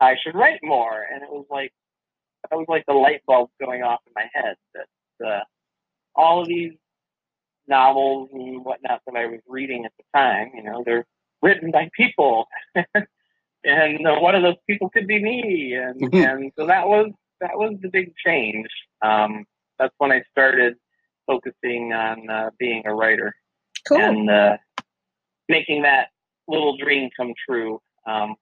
I 0.00 0.16
should 0.22 0.34
write 0.34 0.60
more, 0.62 1.06
and 1.12 1.22
it 1.22 1.30
was 1.30 1.46
like 1.50 1.72
that 2.50 2.56
was 2.56 2.66
like 2.68 2.84
the 2.86 2.94
light 2.94 3.22
bulb 3.26 3.50
going 3.60 3.82
off 3.82 4.00
in 4.06 4.12
my 4.14 4.26
head 4.32 4.56
that 4.74 5.26
uh, 5.26 5.40
all 6.14 6.42
of 6.42 6.48
these 6.48 6.72
novels 7.68 8.28
and 8.32 8.64
whatnot 8.64 9.00
that 9.06 9.16
I 9.16 9.26
was 9.26 9.40
reading 9.46 9.84
at 9.84 9.92
the 9.96 10.04
time, 10.18 10.50
you 10.54 10.62
know, 10.62 10.82
they're 10.84 11.06
written 11.40 11.70
by 11.70 11.88
people, 11.96 12.46
and 13.64 14.06
uh, 14.06 14.16
one 14.18 14.34
of 14.34 14.42
those 14.42 14.56
people 14.68 14.90
could 14.90 15.06
be 15.06 15.22
me, 15.22 15.74
and 15.74 16.12
and 16.14 16.52
so 16.58 16.66
that 16.66 16.86
was 16.86 17.12
that 17.40 17.56
was 17.56 17.76
the 17.82 17.88
big 17.88 18.12
change. 18.24 18.68
Um, 19.02 19.44
that's 19.78 19.94
when 19.98 20.12
I 20.12 20.22
started 20.30 20.74
focusing 21.26 21.92
on 21.92 22.28
uh, 22.28 22.50
being 22.58 22.82
a 22.86 22.94
writer 22.94 23.34
Cool. 23.86 23.98
and 23.98 24.30
uh, 24.30 24.56
making 25.48 25.82
that 25.82 26.08
little 26.48 26.76
dream 26.76 27.10
come 27.16 27.32
true. 27.48 27.80
Um, 28.06 28.36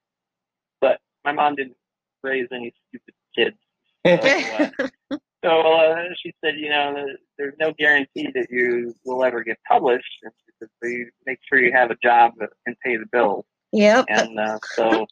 but 0.81 1.01
my 1.25 1.33
mom 1.33 1.57
didn't 1.57 1.77
raise 2.23 2.49
any 2.53 2.73
stupid 2.89 3.15
kids. 3.37 3.57
So, 5.43 5.51
uh, 5.53 5.59
so 5.65 5.73
uh, 5.73 6.05
she 6.23 6.35
said, 6.45 6.55
you 6.59 6.69
know, 6.69 7.07
there's 7.39 7.55
no 7.59 7.73
guarantee 7.73 8.29
that 8.35 8.49
you 8.51 8.95
will 9.07 9.25
ever 9.25 9.43
get 9.43 9.59
published. 9.67 10.19
And 10.23 10.33
she 10.45 10.53
said, 10.59 10.69
so 10.83 10.89
you 10.89 11.11
make 11.27 11.39
sure 11.49 11.59
you 11.59 11.73
have 11.73 11.91
a 11.91 11.97
job 12.03 12.33
that 12.39 12.51
can 12.67 12.77
pay 12.85 12.97
the 12.97 13.07
bills. 13.11 13.47
yep. 13.73 14.05
And 14.09 14.39
uh, 14.39 14.59
so 14.75 15.07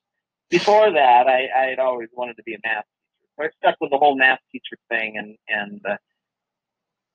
before 0.51 0.91
that, 0.91 1.27
I, 1.27 1.49
I 1.57 1.67
had 1.71 1.79
always 1.79 2.09
wanted 2.13 2.37
to 2.37 2.43
be 2.43 2.55
a 2.55 2.59
math 2.65 2.85
teacher. 2.85 3.31
So 3.39 3.45
I 3.45 3.49
stuck 3.59 3.77
with 3.81 3.91
the 3.91 3.99
whole 3.99 4.17
math 4.17 4.41
teacher 4.53 4.77
thing, 4.91 5.17
and 5.17 5.37
and 5.49 5.81
uh, 5.87 5.97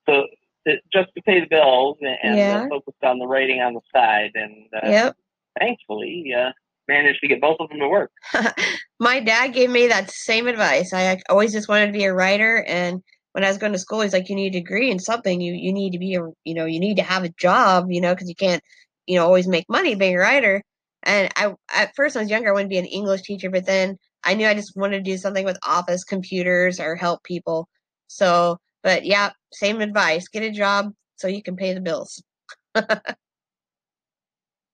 so 0.06 0.26
to, 0.66 0.76
just 0.92 1.14
to 1.14 1.22
pay 1.22 1.40
the 1.40 1.46
bills 1.46 1.98
and, 2.00 2.16
and 2.22 2.38
Yeah. 2.38 2.60
uh, 2.62 2.68
focused 2.68 3.02
on 3.02 3.18
the 3.18 3.26
writing 3.26 3.60
on 3.60 3.74
the 3.74 3.80
side. 3.94 4.30
And 4.34 4.66
uh, 4.74 4.90
Yep. 4.90 5.16
thankfully, 5.58 6.32
uh, 6.36 6.50
managed 6.88 7.20
to 7.20 7.28
get 7.28 7.40
both 7.40 7.56
of 7.60 7.68
them 7.68 7.80
to 7.80 7.88
work. 7.88 8.10
My 9.00 9.20
dad 9.20 9.48
gave 9.48 9.70
me 9.70 9.88
that 9.88 10.10
same 10.10 10.46
advice. 10.46 10.92
I 10.92 11.20
always 11.28 11.52
just 11.52 11.68
wanted 11.68 11.86
to 11.86 11.92
be 11.92 12.04
a 12.04 12.14
writer, 12.14 12.64
and 12.66 13.02
when 13.32 13.44
I 13.44 13.48
was 13.48 13.58
going 13.58 13.72
to 13.72 13.78
school, 13.78 14.00
he's 14.00 14.12
like, 14.12 14.28
"You 14.28 14.36
need 14.36 14.54
a 14.54 14.60
degree 14.60 14.90
in 14.90 14.98
something. 14.98 15.40
You 15.40 15.54
you 15.54 15.72
need 15.72 15.90
to 15.92 15.98
be 15.98 16.14
a 16.14 16.22
you 16.44 16.54
know 16.54 16.66
you 16.66 16.80
need 16.80 16.96
to 16.96 17.02
have 17.02 17.24
a 17.24 17.30
job. 17.40 17.86
You 17.90 18.00
know 18.00 18.14
because 18.14 18.28
you 18.28 18.34
can't 18.34 18.62
you 19.06 19.16
know 19.18 19.24
always 19.24 19.48
make 19.48 19.66
money 19.68 19.94
being 19.94 20.16
a 20.16 20.20
writer." 20.20 20.62
And 21.02 21.30
I 21.36 21.52
at 21.74 21.92
first 21.96 22.16
I 22.16 22.20
was 22.20 22.30
younger, 22.30 22.48
I 22.50 22.52
wanted 22.52 22.64
to 22.64 22.68
be 22.70 22.78
an 22.78 22.86
English 22.86 23.22
teacher, 23.22 23.50
but 23.50 23.66
then 23.66 23.96
I 24.24 24.34
knew 24.34 24.46
I 24.46 24.54
just 24.54 24.76
wanted 24.76 25.04
to 25.04 25.10
do 25.10 25.18
something 25.18 25.44
with 25.44 25.58
office 25.66 26.02
computers 26.04 26.80
or 26.80 26.96
help 26.96 27.22
people. 27.24 27.68
So, 28.06 28.58
but 28.82 29.04
yeah, 29.04 29.30
same 29.54 29.80
advice: 29.80 30.28
get 30.28 30.42
a 30.42 30.50
job 30.50 30.92
so 31.16 31.28
you 31.28 31.42
can 31.42 31.56
pay 31.56 31.74
the 31.74 31.80
bills. 31.80 32.22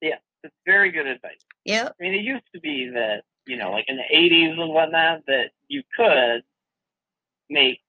Yeah, 0.00 0.16
it's 0.42 0.54
very 0.66 0.90
good 0.90 1.06
advice. 1.06 1.40
Yeah. 1.64 1.88
I 1.88 2.02
mean, 2.02 2.14
it 2.14 2.22
used 2.22 2.46
to 2.54 2.60
be 2.60 2.90
that, 2.94 3.22
you 3.46 3.56
know, 3.56 3.72
like 3.72 3.84
in 3.88 3.96
the 3.96 4.16
80s 4.16 4.58
and 4.58 4.72
whatnot, 4.72 5.20
that 5.26 5.50
you 5.68 5.82
could 5.96 6.42
make 7.48 7.80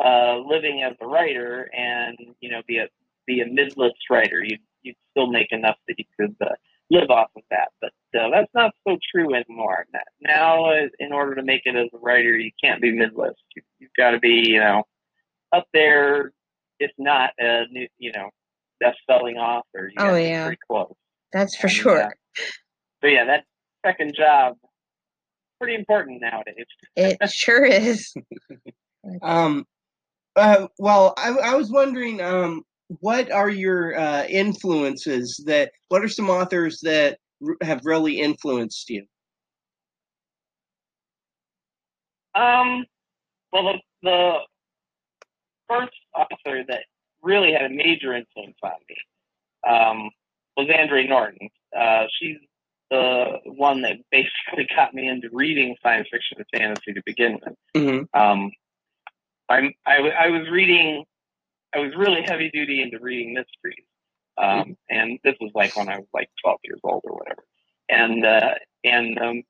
a 0.00 0.40
living 0.44 0.82
as 0.82 0.96
a 1.00 1.06
writer 1.06 1.70
and, 1.76 2.16
you 2.40 2.50
know, 2.50 2.62
be 2.66 2.78
a 2.78 2.88
be 3.26 3.40
a 3.40 3.44
midlist 3.44 3.92
writer. 4.08 4.42
You'd, 4.42 4.60
you'd 4.82 4.96
still 5.10 5.26
make 5.26 5.52
enough 5.52 5.76
that 5.86 5.98
you 5.98 6.04
could 6.18 6.34
uh, 6.40 6.54
live 6.90 7.10
off 7.10 7.30
of 7.36 7.42
that. 7.50 7.68
But 7.80 7.92
uh, 8.18 8.30
that's 8.30 8.50
not 8.54 8.72
so 8.88 8.98
true 9.12 9.34
anymore. 9.34 9.86
Now, 10.20 10.64
uh, 10.64 10.88
in 10.98 11.12
order 11.12 11.34
to 11.34 11.42
make 11.42 11.62
it 11.64 11.76
as 11.76 11.88
a 11.92 11.98
writer, 11.98 12.36
you 12.36 12.50
can't 12.62 12.80
be 12.80 12.92
midlist. 12.92 13.34
You, 13.54 13.62
you've 13.78 13.90
got 13.96 14.12
to 14.12 14.18
be, 14.18 14.48
you 14.48 14.60
know, 14.60 14.84
up 15.52 15.66
there, 15.72 16.32
if 16.78 16.90
not 16.98 17.30
a 17.38 17.64
new, 17.70 17.86
you 17.98 18.12
know, 18.12 18.30
best-selling 18.80 19.36
author. 19.36 19.90
You 19.90 19.94
Oh, 19.98 20.14
yeah. 20.16 20.44
pretty 20.44 20.60
close. 20.66 20.94
That's 21.32 21.56
for 21.56 21.66
And, 21.66 21.76
sure. 21.76 22.02
uh, 22.04 22.10
so 23.02 23.06
yeah, 23.06 23.24
that 23.24 23.44
second 23.84 24.14
job 24.14 24.56
pretty 25.60 25.74
important 25.74 26.20
nowadays. 26.22 26.66
It 26.96 27.18
sure 27.30 27.64
is. 27.64 28.12
Um, 29.22 29.64
uh, 30.36 30.68
well, 30.78 31.14
I, 31.16 31.30
I 31.30 31.54
was 31.54 31.70
wondering, 31.70 32.20
um, 32.20 32.62
what 33.00 33.32
are 33.32 33.48
your 33.48 33.98
uh, 33.98 34.24
influences? 34.26 35.42
That 35.46 35.72
what 35.88 36.04
are 36.04 36.08
some 36.08 36.28
authors 36.28 36.80
that 36.82 37.18
r- 37.44 37.56
have 37.62 37.80
really 37.84 38.20
influenced 38.20 38.90
you? 38.90 39.06
Um, 42.34 42.84
well, 43.52 43.64
the, 43.64 43.80
the 44.02 44.34
first 45.70 45.92
author 46.14 46.64
that 46.68 46.84
really 47.22 47.52
had 47.52 47.62
a 47.62 47.70
major 47.70 48.14
influence 48.14 48.56
on 48.62 48.72
me 48.88 48.96
um, 49.68 50.10
was 50.56 50.68
Andre 50.76 51.06
Norton. 51.06 51.48
Uh, 51.76 52.04
she's 52.18 52.38
the 52.90 53.38
one 53.44 53.82
that 53.82 53.96
basically 54.10 54.66
got 54.76 54.94
me 54.94 55.08
into 55.08 55.28
reading 55.32 55.76
science 55.82 56.08
fiction 56.10 56.38
and 56.38 56.46
fantasy 56.60 56.92
to 56.92 57.02
begin 57.06 57.38
with. 57.44 57.56
hmm 57.76 58.18
Um, 58.18 58.50
I'm, 59.48 59.72
I, 59.86 59.96
I 59.96 60.28
was 60.28 60.48
reading, 60.50 61.04
I 61.74 61.78
was 61.78 61.92
really 61.96 62.22
heavy 62.22 62.50
duty 62.50 62.82
into 62.82 62.98
reading 63.00 63.34
mysteries. 63.34 63.84
Um, 64.38 64.76
and 64.88 65.18
this 65.24 65.34
was 65.40 65.50
like 65.54 65.76
when 65.76 65.88
I 65.88 65.98
was 65.98 66.06
like 66.14 66.30
12 66.42 66.58
years 66.64 66.80
old 66.84 67.02
or 67.04 67.16
whatever. 67.16 67.44
And, 67.88 68.24
uh, 68.24 68.54
and, 68.84 69.18
um, 69.18 69.42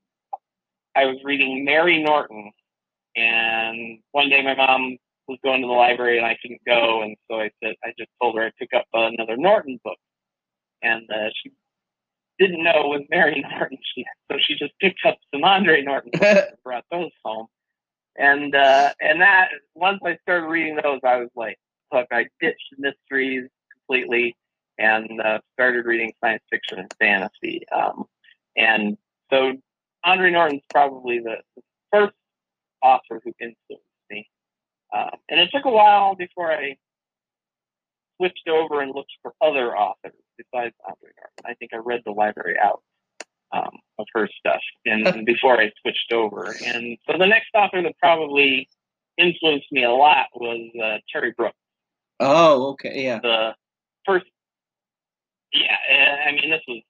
I 0.97 1.05
was 1.05 1.19
reading 1.23 1.65
Mary 1.65 2.03
Norton 2.03 2.51
and 3.17 3.99
one 4.13 4.29
day 4.29 4.43
my 4.43 4.55
mom 4.55 4.99
was 5.31 5.39
going 5.43 5.63
to 5.63 5.67
the 5.67 5.73
library 5.73 6.19
and 6.19 6.27
I 6.27 6.37
couldn't 6.43 6.61
go. 6.67 7.03
And 7.03 7.17
so 7.31 7.41
I 7.41 7.51
said, 7.63 7.75
I 7.85 7.93
just 7.99 8.11
told 8.21 8.37
her 8.37 8.47
I 8.47 8.51
pick 8.59 8.71
up 8.75 8.87
another 8.93 9.37
Norton 9.37 9.81
book 9.83 9.99
and, 10.83 11.09
uh, 11.11 11.31
she 11.43 11.53
didn't 12.39 12.63
know 12.63 12.93
it 12.93 12.99
was 12.99 13.07
Mary 13.11 13.45
Norton. 13.51 13.79
She, 13.95 14.05
so 14.31 14.39
she 14.41 14.55
just 14.55 14.73
picked 14.81 15.05
up 15.07 15.19
some 15.33 15.45
Andre 15.45 15.83
Norton 15.83 16.11
books 16.13 16.25
and 16.51 16.63
brought 16.65 16.85
those 16.91 17.11
home 17.25 17.47
and 18.17 18.55
uh, 18.55 18.93
and 19.01 19.21
that 19.21 19.49
once 19.75 20.01
I 20.05 20.19
started 20.23 20.47
reading 20.47 20.77
those, 20.77 21.01
I 21.05 21.17
was 21.17 21.31
like, 21.35 21.59
look, 21.93 22.07
I 22.13 22.27
ditched 22.41 22.75
mysteries 22.79 23.49
completely 23.73 24.37
and 24.79 25.21
uh, 25.21 25.39
started 25.55 25.87
reading 25.87 26.13
science 26.23 26.43
fiction 26.51 26.79
and 26.79 26.95
fantasy. 26.99 27.63
Um, 27.75 28.05
and 28.57 28.97
so 29.31 29.53
Andre 30.05 30.31
Norton's 30.31 30.63
probably 30.71 31.19
the, 31.19 31.37
the 31.57 31.63
first 31.93 32.15
author 32.83 33.21
who 33.25 33.33
influenced 33.41 33.87
Um, 34.97 35.11
and 35.29 35.41
it 35.41 35.51
took 35.53 35.65
a 35.67 35.71
while 35.71 36.15
before 36.15 36.51
I 36.53 36.77
switched 38.17 38.49
over 38.49 38.81
and 38.81 38.93
looked 38.95 39.13
for 39.23 39.33
other 39.41 39.77
authors 39.77 40.13
besides 40.37 40.75
Andre 40.87 41.11
Norton. 41.17 41.45
I 41.47 41.55
think 41.55 41.73
I 41.73 41.79
read 41.79 42.03
the 42.05 42.13
library 42.13 42.57
out 42.63 42.83
um, 43.53 43.71
of 43.99 44.07
her 44.15 44.29
stuff 44.39 44.61
and 44.85 45.25
before 45.27 45.61
I 45.61 45.71
switched 45.81 46.13
over. 46.13 46.55
And 46.67 46.99
so 47.09 47.17
the 47.19 47.27
next 47.27 47.49
author 47.55 47.83
that 47.83 47.97
probably 47.99 48.69
influenced 49.19 49.71
me 49.73 49.85
a 49.85 49.91
lot 49.91 50.27
was 50.35 50.71
uh, 50.83 50.99
Terry 51.13 51.33
Brooks. 51.37 51.57
Oh, 52.21 52.71
okay, 52.73 53.03
yeah. 53.05 53.21
The 53.23 53.55
first, 54.07 54.27
yeah, 55.53 55.77
uh, 55.91 56.29
I 56.29 56.33
mean 56.33 56.51
this 56.51 56.61
was 56.69 56.83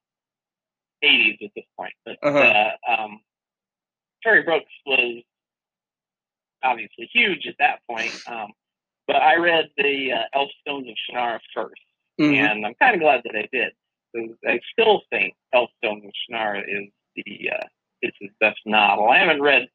80s 1.04 1.42
at 1.45 1.50
this 1.54 1.64
point, 1.78 1.95
but 2.04 2.16
Uh-huh. 2.23 2.38
uh, 2.38 2.92
um, 3.02 3.21
Terry 4.23 4.42
Brooks 4.42 4.71
was 4.85 5.23
obviously 6.62 7.09
huge 7.12 7.47
at 7.47 7.57
that 7.59 7.81
point. 7.88 8.12
Um, 8.26 8.50
but 9.07 9.17
I 9.17 9.37
read 9.37 9.67
the 9.76 10.12
uh, 10.12 10.38
Elf 10.38 10.50
Stones 10.61 10.87
of 10.88 10.95
Shannara 11.11 11.40
first 11.55 11.81
Mhm. 12.21 12.35
and 12.37 12.67
I'm 12.67 12.75
kind 12.75 12.95
of 12.95 13.00
glad 13.00 13.23
that 13.25 13.35
I 13.37 13.49
did. 13.50 13.73
I 14.47 14.61
still 14.73 15.02
think 15.11 15.35
Elfstone 15.55 16.05
of 16.05 16.12
Shannara 16.29 16.62
is 16.67 16.90
the 17.17 17.50
uh, 17.50 17.67
is 18.02 18.12
his 18.21 18.31
best 18.40 18.59
novel. 18.67 19.09
I 19.09 19.19
haven't 19.19 19.40
read 19.40 19.69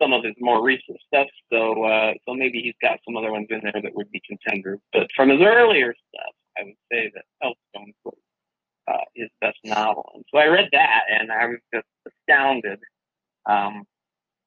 some 0.00 0.12
of 0.12 0.22
his 0.22 0.34
more 0.38 0.62
recent 0.62 0.98
stuff, 1.06 1.26
so 1.52 1.82
uh, 1.84 2.12
so 2.26 2.34
maybe 2.34 2.60
he's 2.60 2.74
got 2.80 3.00
some 3.04 3.16
other 3.16 3.32
ones 3.32 3.46
in 3.50 3.60
there 3.62 3.80
that 3.82 3.94
would 3.94 4.10
be 4.12 4.20
contenders. 4.28 4.78
But 4.92 5.08
from 5.16 5.30
his 5.30 5.40
earlier 5.40 5.94
stuff, 6.08 6.34
I 6.58 6.64
would 6.64 6.76
say 6.92 7.10
that 7.14 7.24
Elfstone 7.42 7.92
was 8.04 8.18
uh, 8.88 9.04
his 9.14 9.28
best 9.40 9.58
novel. 9.64 10.10
And 10.14 10.24
so 10.30 10.38
I 10.38 10.46
read 10.46 10.68
that, 10.72 11.02
and 11.10 11.32
I 11.32 11.46
was 11.46 11.58
just 11.74 11.86
astounded. 12.06 12.78
Um, 13.46 13.84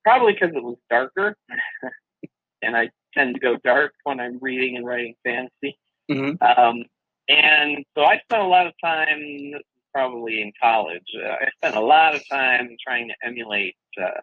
probably 0.04 0.34
because 0.34 0.56
it 0.56 0.64
was 0.64 0.78
darker, 0.90 1.36
and 2.62 2.76
I 2.78 2.90
tend 3.14 3.36
to 3.36 3.40
go 3.40 3.58
dark 3.64 3.94
when 4.04 4.20
I'm 4.20 4.40
reading 4.42 4.76
and 4.78 4.86
writing 4.86 5.16
fantasy. 5.24 5.78
Mhm. 6.10 6.42
Um, 6.42 6.84
and 7.30 7.86
so 7.96 8.04
I 8.04 8.20
spent 8.20 8.42
a 8.42 8.48
lot 8.48 8.68
of 8.68 8.74
time, 8.84 9.54
probably 9.94 10.42
in 10.42 10.52
college, 10.62 11.06
uh, 11.24 11.30
I 11.42 11.50
spent 11.58 11.76
a 11.76 11.82
lot 11.82 12.16
of 12.16 12.22
time 12.30 12.76
trying 12.86 13.10
to 13.10 13.16
emulate 13.24 13.76
uh, 14.02 14.20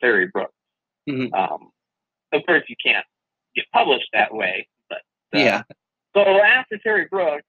Terry 0.00 0.26
Brooks. 0.28 0.54
Mhm. 1.08 1.32
Um, 1.34 1.70
of 2.32 2.44
course, 2.46 2.64
you 2.68 2.76
can't 2.84 3.06
get 3.54 3.64
published 3.72 4.08
that 4.12 4.32
way, 4.34 4.68
but 4.88 4.98
uh, 5.34 5.38
Yeah. 5.38 5.62
so 6.14 6.22
after 6.42 6.78
Terry 6.78 7.06
Brooks 7.10 7.44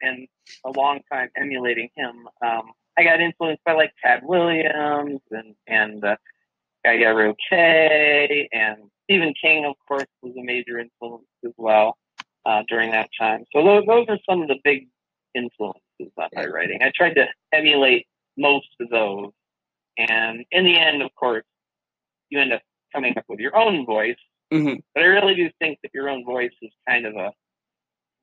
and 0.00 0.26
a 0.64 0.70
long 0.70 1.00
time 1.12 1.30
emulating 1.36 1.88
him. 1.96 2.28
Um, 2.44 2.72
I 2.98 3.04
got 3.04 3.20
influenced 3.20 3.62
by 3.64 3.72
like 3.72 3.92
Tad 4.02 4.20
Williams 4.24 5.20
and 5.30 5.54
and 5.66 6.04
uh, 6.04 6.16
Guy 6.84 7.04
Roque 7.10 7.36
and 7.50 8.76
Stephen 9.04 9.34
King, 9.40 9.64
of 9.66 9.74
course, 9.86 10.06
was 10.22 10.34
a 10.36 10.42
major 10.42 10.78
influence 10.78 11.26
as 11.44 11.52
well 11.56 11.96
uh, 12.46 12.62
during 12.68 12.90
that 12.90 13.08
time. 13.18 13.44
So 13.54 13.64
those 13.64 13.84
those 13.86 14.06
are 14.08 14.18
some 14.28 14.42
of 14.42 14.48
the 14.48 14.58
big 14.64 14.88
influences 15.34 15.80
on 16.18 16.28
my 16.34 16.46
writing. 16.46 16.80
I 16.82 16.90
tried 16.94 17.14
to 17.14 17.26
emulate 17.52 18.06
most 18.36 18.68
of 18.80 18.88
those, 18.90 19.30
and 19.98 20.44
in 20.50 20.64
the 20.64 20.78
end, 20.78 21.02
of 21.02 21.14
course, 21.14 21.44
you 22.30 22.40
end 22.40 22.52
up 22.52 22.62
coming 22.92 23.16
up 23.16 23.24
with 23.28 23.40
your 23.40 23.56
own 23.56 23.86
voice. 23.86 24.16
hmm 24.52 24.74
But 24.94 25.02
I 25.04 25.06
really 25.06 25.34
do 25.34 25.50
think 25.58 25.78
that 25.82 25.92
your 25.94 26.08
own 26.08 26.24
voice 26.24 26.52
is 26.62 26.72
kind 26.88 27.06
of 27.06 27.14
a 27.16 27.32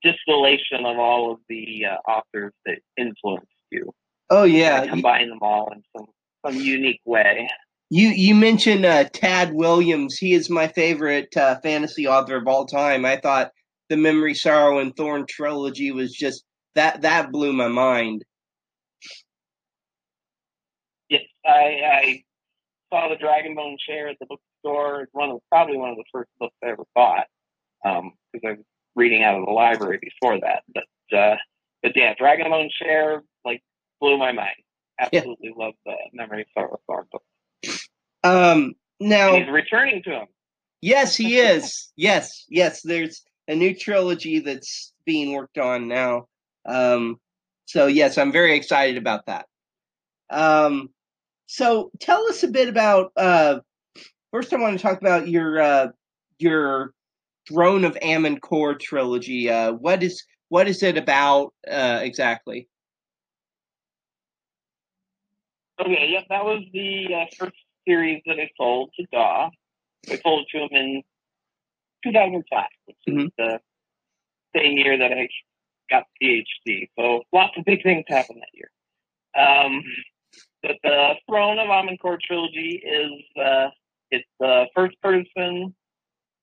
distillation 0.03 0.85
of 0.85 0.97
all 0.97 1.31
of 1.31 1.39
the 1.49 1.85
uh, 1.85 2.11
authors 2.11 2.53
that 2.65 2.79
influenced 2.97 3.47
you. 3.71 3.93
Oh 4.29 4.43
yeah, 4.43 4.85
combine 4.85 5.29
them 5.29 5.39
all 5.41 5.71
in 5.71 5.83
some 5.95 6.07
some 6.45 6.55
unique 6.55 7.01
way. 7.05 7.49
You, 7.89 8.09
you 8.09 8.35
mentioned 8.35 8.85
uh, 8.85 9.05
Tad 9.05 9.53
Williams. 9.53 10.17
He 10.17 10.33
is 10.33 10.49
my 10.49 10.67
favorite 10.67 11.35
uh, 11.35 11.59
fantasy 11.61 12.07
author 12.07 12.37
of 12.37 12.47
all 12.47 12.65
time. 12.65 13.05
I 13.05 13.17
thought 13.17 13.51
the 13.89 13.97
Memory, 13.97 14.35
Sorrow, 14.35 14.79
and 14.79 14.95
Thorn 14.95 15.25
trilogy 15.27 15.91
was 15.91 16.13
just 16.13 16.43
that 16.75 17.01
that 17.01 17.31
blew 17.31 17.51
my 17.51 17.67
mind. 17.67 18.23
Yes, 21.09 21.23
I, 21.45 21.49
I 21.51 22.23
saw 22.93 23.09
the 23.09 23.15
Dragonbone 23.15 23.77
chair 23.79 24.09
at 24.09 24.17
the 24.19 24.27
bookstore. 24.27 25.01
It's 25.01 25.13
one 25.13 25.31
of 25.31 25.39
probably 25.49 25.77
one 25.77 25.89
of 25.89 25.97
the 25.97 26.03
first 26.11 26.29
books 26.39 26.55
I 26.63 26.69
ever 26.69 26.83
bought 26.93 27.25
because 27.83 28.45
I 28.45 28.51
was 28.51 28.65
reading 28.95 29.23
out 29.23 29.39
of 29.39 29.45
the 29.45 29.51
library 29.51 29.99
before 30.01 30.39
that. 30.41 30.63
But 30.73 31.17
uh, 31.17 31.35
but 31.81 31.93
yeah, 31.95 32.13
Dragonbone 32.15 32.69
chair 32.79 33.23
like 33.43 33.61
blew 33.99 34.17
my 34.17 34.31
mind. 34.31 34.55
Yeah. 35.11 35.19
Absolutely 35.19 35.53
love 35.57 35.73
the 35.85 35.95
Memory 36.13 36.45
Sorrow 36.53 36.79
Thorn 36.85 37.05
book. 37.11 37.23
Um, 38.23 38.73
now, 38.99 39.35
And 39.35 39.45
he's 39.45 39.53
returning 39.53 40.03
to 40.03 40.11
him. 40.11 40.27
yes, 40.81 41.15
he 41.15 41.37
is. 41.39 41.91
yes, 41.95 42.45
yes. 42.49 42.81
There's 42.81 43.23
a 43.47 43.55
new 43.55 43.73
trilogy 43.73 44.39
that's 44.39 44.93
being 45.05 45.33
worked 45.33 45.57
on 45.57 45.87
now. 45.87 46.27
Um, 46.65 47.19
so 47.65 47.87
yes, 47.87 48.17
I'm 48.17 48.31
very 48.31 48.55
excited 48.55 48.97
about 48.97 49.25
that. 49.27 49.45
Um, 50.29 50.89
so 51.47 51.91
tell 51.99 52.27
us 52.27 52.43
a 52.43 52.47
bit 52.47 52.67
about. 52.67 53.11
Uh, 53.15 53.59
first, 54.31 54.53
I 54.53 54.57
want 54.57 54.77
to 54.77 54.81
talk 54.83 54.99
about 55.01 55.27
your 55.27 55.59
uh, 55.61 55.87
your 56.39 56.93
Throne 57.47 57.83
of 57.85 57.95
Amenkor 58.03 58.79
trilogy. 58.79 59.49
Uh, 59.49 59.71
what 59.73 60.03
is 60.03 60.23
what 60.49 60.67
is 60.67 60.83
it 60.83 60.97
about 60.97 61.53
uh, 61.69 61.99
exactly? 62.03 62.67
Okay, 65.79 66.09
yep, 66.11 66.25
that 66.29 66.43
was 66.43 66.63
the 66.73 67.07
uh, 67.15 67.25
first 67.37 67.55
series 67.89 68.21
that 68.27 68.39
I 68.39 68.49
sold 68.55 68.91
to 68.99 69.05
Daw. 69.11 69.49
I 70.09 70.19
sold 70.23 70.45
to 70.51 70.59
him 70.59 70.69
in 70.71 71.03
2005, 72.03 72.67
which 72.85 72.97
Mhm. 73.07 73.25
is 73.27 73.31
the 73.37 73.61
same 74.55 74.77
year 74.77 74.97
that 74.97 75.11
I 75.11 75.27
got 75.89 76.07
PhD. 76.21 76.87
So 76.97 77.23
lots 77.33 77.57
of 77.57 77.65
big 77.65 77.81
things 77.81 78.05
happened 78.07 78.41
that 78.41 78.53
year. 78.53 78.71
Um, 79.35 79.83
but 80.61 80.77
the 80.83 81.19
Throne 81.27 81.59
of 81.59 81.67
Amenkor 81.67 82.19
trilogy 82.21 82.81
is 82.83 83.23
uh, 83.37 83.69
it's 84.11 84.27
the 84.39 84.67
first 84.75 84.99
person 85.01 85.75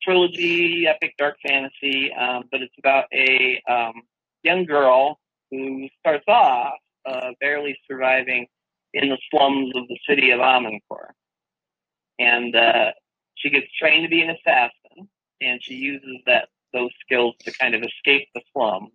trilogy, 0.02 0.86
epic 0.86 1.14
dark 1.18 1.36
fantasy, 1.46 2.12
um, 2.12 2.44
but 2.50 2.62
it's 2.62 2.74
about 2.78 3.06
a 3.12 3.60
um, 3.68 4.02
young 4.42 4.64
girl 4.64 5.18
who 5.50 5.88
starts 5.98 6.24
off 6.28 6.74
uh, 7.06 7.30
barely 7.40 7.78
surviving 7.88 8.46
in 8.94 9.08
the 9.08 9.18
slums 9.30 9.74
of 9.76 9.88
the 9.88 9.98
city 10.08 10.30
of 10.30 10.40
Amenkor. 10.40 11.10
And 12.18 12.54
uh, 12.56 12.92
she 13.34 13.50
gets 13.50 13.66
trained 13.78 14.04
to 14.04 14.08
be 14.08 14.22
an 14.22 14.30
assassin, 14.30 15.08
and 15.40 15.62
she 15.62 15.74
uses 15.74 16.18
that 16.26 16.48
those 16.72 16.90
skills 17.04 17.34
to 17.40 17.52
kind 17.52 17.74
of 17.74 17.82
escape 17.82 18.28
the 18.34 18.42
slum. 18.52 18.88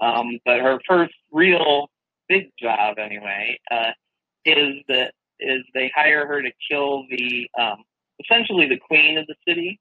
Um, 0.00 0.38
but 0.44 0.60
her 0.60 0.78
first 0.86 1.14
real 1.32 1.88
big 2.28 2.50
job, 2.58 2.98
anyway, 2.98 3.58
uh, 3.70 3.92
is 4.44 4.82
that 4.88 5.12
is 5.38 5.62
they 5.74 5.90
hire 5.94 6.26
her 6.26 6.42
to 6.42 6.50
kill 6.70 7.04
the 7.10 7.48
um, 7.58 7.84
essentially 8.20 8.68
the 8.68 8.78
queen 8.78 9.18
of 9.18 9.26
the 9.26 9.34
city, 9.46 9.80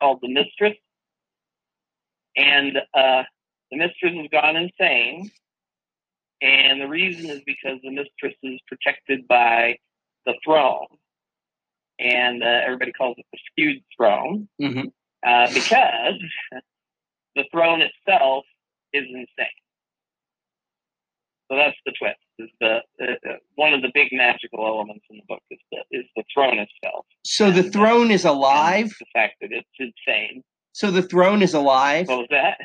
called 0.00 0.20
the 0.22 0.28
mistress, 0.28 0.76
and 2.36 2.78
uh, 2.94 3.22
the 3.70 3.76
mistress 3.76 4.14
has 4.14 4.26
gone 4.30 4.56
insane. 4.56 5.30
And 6.42 6.80
the 6.80 6.86
reason 6.86 7.30
is 7.30 7.40
because 7.46 7.78
the 7.82 7.90
mistress 7.90 8.34
is 8.42 8.60
protected 8.68 9.26
by 9.26 9.78
the 10.26 10.34
throne, 10.44 10.86
and 11.98 12.42
uh, 12.42 12.60
everybody 12.64 12.92
calls 12.92 13.16
it 13.18 13.26
the 13.32 13.38
skewed 13.50 13.82
throne 13.96 14.48
hmm 14.60 14.82
uh, 15.26 15.48
because 15.52 16.20
the 17.34 17.44
throne 17.50 17.82
itself 17.82 18.44
is 18.92 19.04
insane. 19.08 19.46
So 21.50 21.56
that's 21.56 21.76
the 21.84 21.92
twist. 21.98 22.16
Is 22.38 22.50
the 22.60 22.80
uh, 23.00 23.04
uh, 23.04 23.36
one 23.54 23.72
of 23.72 23.82
the 23.82 23.90
big 23.94 24.08
magical 24.12 24.66
elements 24.66 25.04
in 25.10 25.16
the 25.16 25.22
book 25.28 25.42
is 25.50 25.58
the 25.72 25.78
is 25.90 26.04
the 26.16 26.24
throne 26.34 26.58
itself. 26.58 27.06
So 27.24 27.50
the 27.50 27.66
uh, 27.66 27.70
throne 27.70 28.10
is 28.10 28.24
alive. 28.24 28.94
The 28.98 29.06
fact 29.14 29.36
that 29.40 29.50
it's 29.52 29.68
insane. 29.78 30.42
So 30.72 30.90
the 30.90 31.02
throne 31.02 31.42
is 31.42 31.54
alive. 31.54 32.08
What 32.08 32.18
was 32.18 32.28
that? 32.30 32.58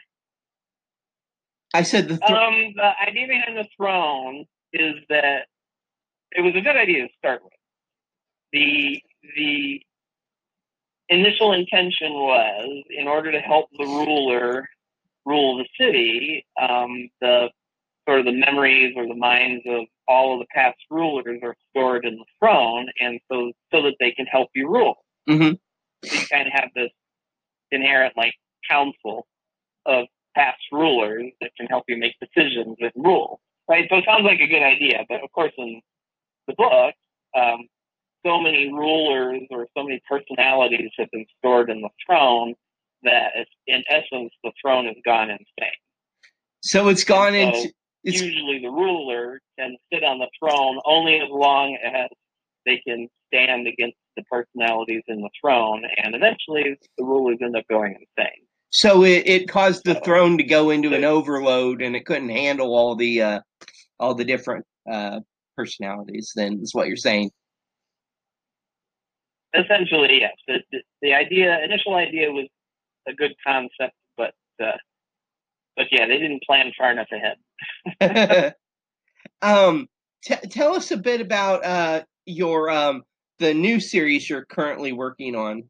I 1.74 1.84
said 1.84 2.10
the 2.10 2.17
thr- 2.17 2.36
Um, 2.36 2.74
the 2.76 2.91
idea 3.08 3.28
behind 3.28 3.58
the 3.58 3.67
throne 3.78 4.46
is 4.74 4.96
that 5.10 5.48
it 6.32 6.41
was 6.41 6.54
a 6.56 6.62
good 6.62 6.76
idea 6.76 7.08
to 7.08 7.13
start 7.17 7.44
with. 7.44 7.54
The 8.52 9.02
the 9.36 9.81
initial 11.10 11.51
intention 11.53 12.13
was 12.13 12.84
in 12.89 13.07
order 13.07 13.31
to 13.31 13.39
help 13.39 13.67
the 13.77 13.86
ruler 13.86 14.67
rule 15.25 15.57
the 15.57 15.67
city, 15.79 16.45
um, 16.60 17.10
the 17.19 17.49
sort 18.07 18.19
of 18.19 18.25
the 18.25 18.31
memories 18.31 18.93
or 18.97 19.07
the 19.07 19.15
minds 19.15 19.63
of 19.67 19.86
all 20.07 20.34
of 20.34 20.39
the 20.39 20.47
past 20.53 20.77
rulers 20.89 21.39
are 21.43 21.55
stored 21.69 22.05
in 22.05 22.15
the 22.15 22.25
throne, 22.39 22.88
and 22.99 23.19
so 23.31 23.51
so 23.71 23.81
that 23.84 23.95
they 23.99 24.12
can 24.12 24.25
help 24.25 24.49
you 24.55 24.67
rule. 24.67 24.95
Mhm. 25.29 25.60
So 26.03 26.15
you 26.19 26.27
kind 26.27 26.47
of 26.47 26.53
have 26.53 26.69
this 26.75 26.91
inherent 27.71 28.17
like 28.17 28.34
council 28.69 29.27
of 29.86 30.07
past 30.36 30.62
rulers 30.71 31.31
that 31.41 31.51
can 31.55 31.67
help 31.67 31.84
you 31.88 31.97
make 31.97 32.15
decisions 32.19 32.77
and 32.79 32.91
rule. 32.95 33.39
Right? 33.67 33.88
So 33.89 33.97
it 33.97 34.05
sounds 34.05 34.23
like 34.23 34.39
a 34.39 34.47
good 34.47 34.63
idea, 34.63 35.05
but 35.07 35.23
of 35.23 35.31
course 35.31 35.53
in 35.57 35.81
the 36.47 36.53
book, 36.53 36.95
um, 37.36 37.67
so 38.25 38.39
many 38.41 38.71
rulers 38.71 39.41
or 39.49 39.67
so 39.77 39.84
many 39.84 40.01
personalities 40.10 40.89
have 40.97 41.10
been 41.12 41.25
stored 41.39 41.69
in 41.69 41.81
the 41.81 41.89
throne 42.05 42.53
that 43.03 43.31
it's, 43.36 43.51
in 43.67 43.84
essence 43.89 44.31
the 44.43 44.51
throne 44.62 44.86
has 44.86 44.95
gone 45.05 45.29
insane. 45.29 45.79
so 46.62 46.88
it's 46.89 47.03
gone 47.03 47.34
so 47.34 47.39
into 47.39 47.71
it's 48.03 48.19
Usually 48.21 48.60
the 48.60 48.69
ruler 48.69 49.39
can 49.60 49.75
sit 49.93 50.03
on 50.03 50.17
the 50.17 50.27
throne 50.39 50.79
only 50.86 51.17
as 51.19 51.29
long 51.29 51.77
as 51.84 52.10
they 52.65 52.77
can 52.88 53.07
stand 53.27 53.67
against 53.67 53.97
the 54.17 54.23
personalities 54.23 55.03
in 55.07 55.21
the 55.21 55.29
throne, 55.39 55.84
and 56.03 56.15
eventually 56.15 56.75
the 56.97 57.03
rulers 57.03 57.38
end 57.41 57.55
up 57.55 57.63
going 57.69 57.93
insane. 57.93 58.41
so 58.71 59.03
it, 59.03 59.23
it 59.27 59.47
caused 59.49 59.84
the 59.86 59.93
So- 59.95 60.01
throne 60.01 60.38
to 60.39 60.43
go 60.43 60.69
into 60.71 60.93
an 60.95 61.03
overload 61.03 61.81
and 61.81 61.95
it 61.95 62.05
couldn't 62.05 62.29
handle 62.29 62.75
all 62.75 62.95
the 62.95 63.21
uh 63.21 63.39
all 63.99 64.15
the 64.15 64.25
different 64.25 64.65
uh 64.91 65.19
personalities 65.55 66.31
then 66.36 66.60
is 66.62 66.73
what 66.73 66.88
you're 66.88 66.95
saying 66.97 67.29
essentially 69.54 70.20
yes. 70.22 70.34
The, 70.48 70.60
the, 70.72 70.80
the 71.02 71.14
idea 71.14 71.60
initial 71.64 71.96
idea 71.96 72.32
was 72.32 72.48
a 73.08 73.14
good 73.14 73.34
concept 73.46 73.96
but 74.18 74.34
uh, 74.64 74.78
but 75.76 75.88
yeah 75.92 76.08
they 76.08 76.18
didn't 76.18 76.44
plan 76.44 76.72
far 76.78 76.92
enough 76.92 77.10
ahead. 77.12 78.54
Um 79.42 79.88
t- 80.24 80.36
tell 80.50 80.76
us 80.76 80.92
a 80.92 80.98
bit 80.98 81.22
about 81.22 81.66
uh 81.66 82.04
your 82.26 82.70
um 82.70 83.04
the 83.40 83.54
new 83.54 83.80
series 83.80 84.30
you're 84.30 84.46
currently 84.46 84.92
working 84.92 85.36
on. 85.36 85.64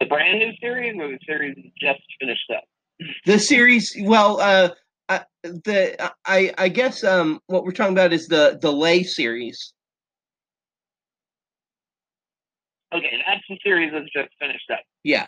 The 0.00 0.06
brand 0.06 0.38
new 0.38 0.52
series 0.60 0.96
or 0.98 1.08
the 1.08 1.18
series 1.26 1.56
just 1.78 2.00
finished 2.18 2.50
up? 2.56 2.64
The 3.26 3.38
series 3.38 3.96
well 4.00 4.40
uh 4.40 4.70
uh, 5.08 5.20
the 5.42 6.12
I 6.24 6.52
I 6.56 6.68
guess 6.68 7.04
um 7.04 7.40
what 7.46 7.64
we're 7.64 7.72
talking 7.72 7.94
about 7.94 8.12
is 8.12 8.28
the 8.28 8.58
the 8.60 8.72
ley 8.72 9.02
series. 9.02 9.74
Okay 12.94 13.22
that's 13.26 13.42
the 13.48 13.58
series 13.64 13.92
that's 13.92 14.10
just 14.12 14.30
finished 14.38 14.70
up 14.70 14.80
Yeah. 15.04 15.26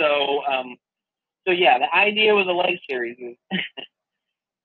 so 0.00 0.42
um 0.46 0.76
so 1.46 1.52
yeah 1.52 1.78
the 1.78 1.94
idea 1.94 2.34
with 2.34 2.46
the 2.46 2.52
light 2.52 2.78
series 2.88 3.16
is 3.18 3.36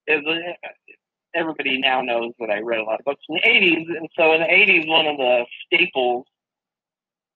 is 0.08 0.24
uh, 0.26 0.70
everybody 1.36 1.80
now 1.80 2.02
knows 2.02 2.32
that 2.40 2.50
I 2.50 2.60
read 2.60 2.80
a 2.80 2.84
lot 2.84 3.00
of 3.00 3.06
books 3.06 3.22
in 3.30 3.36
the 3.36 3.42
80s 3.48 3.86
and 3.98 4.10
so 4.18 4.34
in 4.34 4.42
the 4.42 4.48
80s 4.48 4.88
one 4.88 5.06
of 5.06 5.18
the 5.18 5.46
staples 5.66 6.26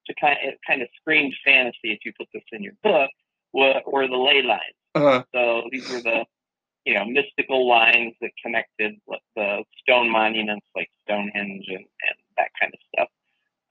to 0.06 0.14
kind 0.20 0.36
of, 0.42 0.48
it 0.54 0.58
kind 0.66 0.82
of 0.82 0.88
screamed 1.00 1.34
fantasy 1.44 1.92
if 1.92 2.00
you 2.04 2.12
put 2.18 2.28
this 2.34 2.42
in 2.52 2.62
your 2.62 2.74
book 2.82 3.10
were, 3.52 3.80
were 3.86 4.08
the 4.08 4.16
ley 4.16 4.42
lines 4.42 4.76
Uh-huh. 4.94 5.22
So 5.34 5.62
these 5.70 5.88
were 5.90 6.00
the 6.02 6.24
you 6.84 6.94
know 6.94 7.04
mystical 7.06 7.66
lines 7.68 8.14
that 8.20 8.30
connected 8.44 8.94
the 9.36 9.64
stone 9.80 10.10
monuments 10.10 10.66
like 10.76 10.90
Stonehenge 11.04 11.64
and, 11.68 11.78
and 11.78 12.16
that 12.36 12.48
kind 12.60 12.72
of 12.74 12.80
stuff. 12.92 13.08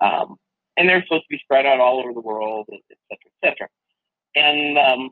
Um, 0.01 0.37
and 0.77 0.89
they're 0.89 1.03
supposed 1.03 1.23
to 1.23 1.29
be 1.29 1.39
spread 1.39 1.65
out 1.65 1.79
all 1.79 1.99
over 1.99 2.13
the 2.13 2.21
world, 2.21 2.67
et 2.73 2.81
cetera, 3.09 3.19
et 3.25 3.47
cetera. 3.47 3.69
And 4.35 4.77
um, 4.77 5.11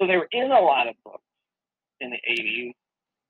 so 0.00 0.06
they 0.06 0.16
were 0.16 0.28
in 0.32 0.50
a 0.50 0.60
lot 0.60 0.88
of 0.88 0.94
books 1.04 1.24
in 2.00 2.10
the 2.10 2.20
80s, 2.28 2.74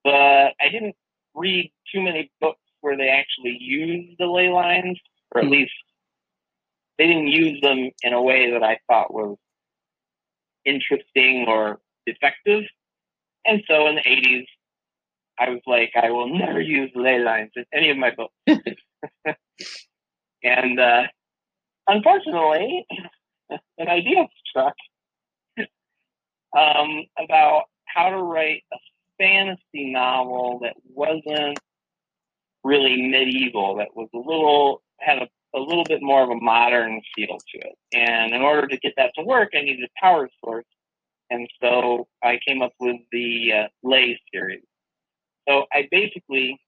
but 0.05 0.55
I 0.61 0.69
didn't 0.71 0.97
read 1.35 1.73
too 1.93 2.03
many 2.03 2.31
books 2.41 2.61
where 2.81 2.97
they 2.97 3.09
actually 3.09 3.57
used 3.61 4.19
the 4.19 4.27
ley 4.27 4.49
lines, 4.49 4.99
or 5.35 5.43
at 5.43 5.47
Mhm. 5.47 5.51
least 5.53 5.73
they 6.99 7.07
didn't 7.07 7.29
use 7.29 7.61
them 7.63 7.91
in 8.03 8.13
a 8.13 8.23
way 8.23 8.51
that 8.53 8.63
I 8.63 8.79
thought 8.89 9.13
was 9.13 9.37
interesting 10.65 11.47
or 11.49 11.81
effective. 12.07 12.65
And 13.47 13.63
so 13.69 13.87
in 13.89 13.97
the 13.97 14.09
80s, 14.09 14.47
I 15.39 15.51
was 15.51 15.63
like, 15.67 15.93
I 15.97 16.11
will 16.11 16.29
never 16.29 16.61
use 16.61 16.91
ley 16.95 17.19
lines 17.21 17.53
in 17.57 17.65
any 17.73 17.91
of 17.91 17.97
my 17.99 18.11
books. 18.11 18.35
and 20.43 20.81
uh, 20.81 21.05
unfortunately, 21.89 22.87
an 23.79 23.89
idea 23.89 24.27
struck 24.49 24.75
um, 26.57 27.05
about 27.19 27.65
how 27.87 28.11
to 28.11 28.19
write 28.19 28.63
a 28.73 28.77
fantasy 29.19 29.91
novel 29.91 30.61
that 30.63 30.75
wasn't 30.95 31.59
really 32.63 33.09
medieval, 33.09 33.77
that 33.77 33.89
was 33.95 34.09
a 34.15 34.19
little, 34.19 34.83
had 35.01 35.19
a, 35.19 35.29
a 35.57 35.61
little 35.61 35.85
bit 35.85 36.03
more 36.03 36.23
of 36.23 36.31
a 36.31 36.37
modern 36.37 37.01
feel 37.15 37.39
to 37.39 37.59
it. 37.59 37.77
And 37.93 38.35
in 38.35 38.43
order 38.43 38.67
to 38.67 38.77
get 38.79 38.95
that 38.97 39.13
to 39.17 39.25
work, 39.25 39.51
I 39.55 39.63
needed 39.63 39.85
a 39.85 40.01
power 40.01 40.29
source. 40.45 40.67
And 41.31 41.49
so 41.61 42.07
I 42.23 42.39
came 42.47 42.63
up 42.63 42.73
with 42.81 42.97
the 43.13 43.53
uh, 43.53 43.69
Ley 43.83 44.21
series. 44.33 44.63
So 45.49 45.65
I 45.73 45.89
basically, 45.91 46.59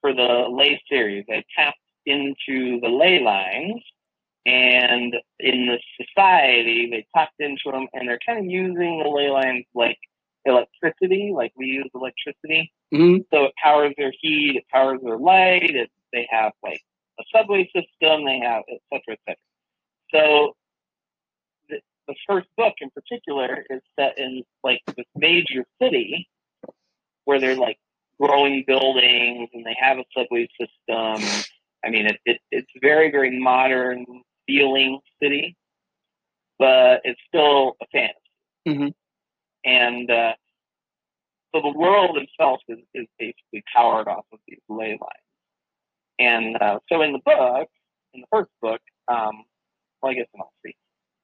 for 0.00 0.12
the 0.12 0.46
Ley 0.50 0.80
series, 0.88 1.24
I 1.30 1.44
tapped 1.56 1.78
into 2.06 2.80
the 2.80 2.88
ley 2.88 3.20
lines 3.20 3.82
and 4.46 5.14
in 5.38 5.66
the 5.66 5.78
society 6.00 6.88
they 6.90 7.06
tapped 7.14 7.38
into 7.40 7.70
them 7.70 7.86
and 7.92 8.08
they're 8.08 8.18
kind 8.26 8.38
of 8.38 8.46
using 8.46 9.02
the 9.02 9.08
ley 9.08 9.30
lines 9.30 9.64
like 9.74 9.98
electricity 10.44 11.32
like 11.34 11.52
we 11.56 11.66
use 11.66 11.90
electricity. 11.94 12.72
Hmm 12.92 13.18
so 13.32 13.44
it 13.44 13.52
powers 13.62 13.94
their 13.98 14.12
heat 14.20 14.56
it 14.56 14.64
powers 14.72 15.00
their 15.02 15.18
light 15.18 15.70
it, 15.74 15.90
they 16.12 16.26
have 16.30 16.52
like 16.62 16.80
a 17.18 17.24
subway 17.34 17.64
system 17.66 18.24
they 18.24 18.40
have 18.40 18.62
et 18.68 18.80
cetera 18.92 19.14
et 19.14 19.18
cetera. 19.26 19.36
So 20.12 20.56
the, 21.68 21.80
the 22.08 22.14
first 22.26 22.48
book 22.56 22.74
in 22.80 22.90
particular 22.90 23.64
is 23.68 23.82
set 23.98 24.18
in 24.18 24.42
like 24.64 24.80
this 24.96 25.06
major 25.14 25.64
city 25.80 26.28
where 27.24 27.38
they're 27.38 27.56
like 27.56 27.78
growing 28.20 28.64
buildings 28.66 29.48
and 29.54 29.64
they 29.64 29.76
have 29.80 29.98
a 29.98 30.04
subway 30.16 30.48
system. 30.58 31.46
I 31.84 31.90
mean, 31.90 32.06
it, 32.06 32.18
it, 32.26 32.40
it's 32.50 32.70
very, 32.80 33.10
very 33.10 33.38
modern 33.38 34.04
feeling 34.50 35.00
city, 35.22 35.56
but 36.58 37.00
it's 37.04 37.20
still 37.28 37.76
a 37.82 37.86
fantasy. 37.92 38.16
Mhm. 38.68 38.94
And 39.64 40.10
uh, 40.10 40.34
so 41.54 41.62
the 41.62 41.78
world 41.78 42.16
itself 42.18 42.60
is, 42.68 42.78
is 42.94 43.06
basically 43.18 43.62
powered 43.74 44.08
off 44.08 44.24
of 44.32 44.38
these 44.48 44.60
ley 44.68 44.98
lines. 45.00 45.30
And 46.18 46.56
uh, 46.60 46.80
so 46.90 47.02
in 47.02 47.12
the 47.12 47.20
book, 47.24 47.68
in 48.14 48.22
the 48.22 48.26
first 48.30 48.50
book, 48.60 48.80
um, 49.08 49.44
well, 50.02 50.12
I 50.12 50.14
guess 50.14 50.26
in 50.34 50.40
all 50.40 50.52
three, 50.62 50.76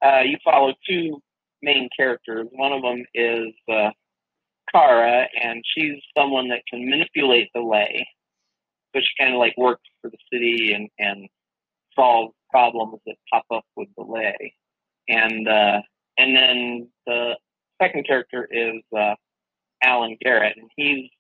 uh, 0.05 0.21
you 0.21 0.39
follow 0.45 0.75
two 0.89 1.21
main 1.63 1.89
characters. 1.97 2.47
One 2.53 2.73
of 2.73 2.83
them 2.83 3.05
is 3.15 3.53
uh, 3.71 3.91
Kara, 4.73 5.27
and 5.43 5.63
she's 5.75 6.01
someone 6.17 6.49
that 6.49 6.63
can 6.71 6.89
manipulate 6.89 7.51
the 7.55 7.61
ley 7.61 8.07
so 8.97 9.01
she 9.01 9.23
kind 9.23 9.35
of 9.35 9.39
like 9.39 9.55
works 9.57 9.83
for 10.01 10.11
the 10.11 10.17
city 10.33 10.73
and 10.73 10.89
and 10.99 11.29
solve 11.95 12.31
problems 12.51 13.01
that 13.07 13.17
pop 13.33 13.45
up 13.53 13.65
with 13.77 13.89
the 13.97 14.05
ley. 14.05 14.55
And 15.09 15.49
uh, 15.49 15.81
and 16.19 16.37
then 16.37 16.89
the 17.07 17.37
second 17.81 18.07
character 18.07 18.49
is 18.51 18.83
uh, 18.97 19.15
Alan 19.83 20.17
Garrett, 20.21 20.57
and 20.57 20.71
he's 20.77 21.11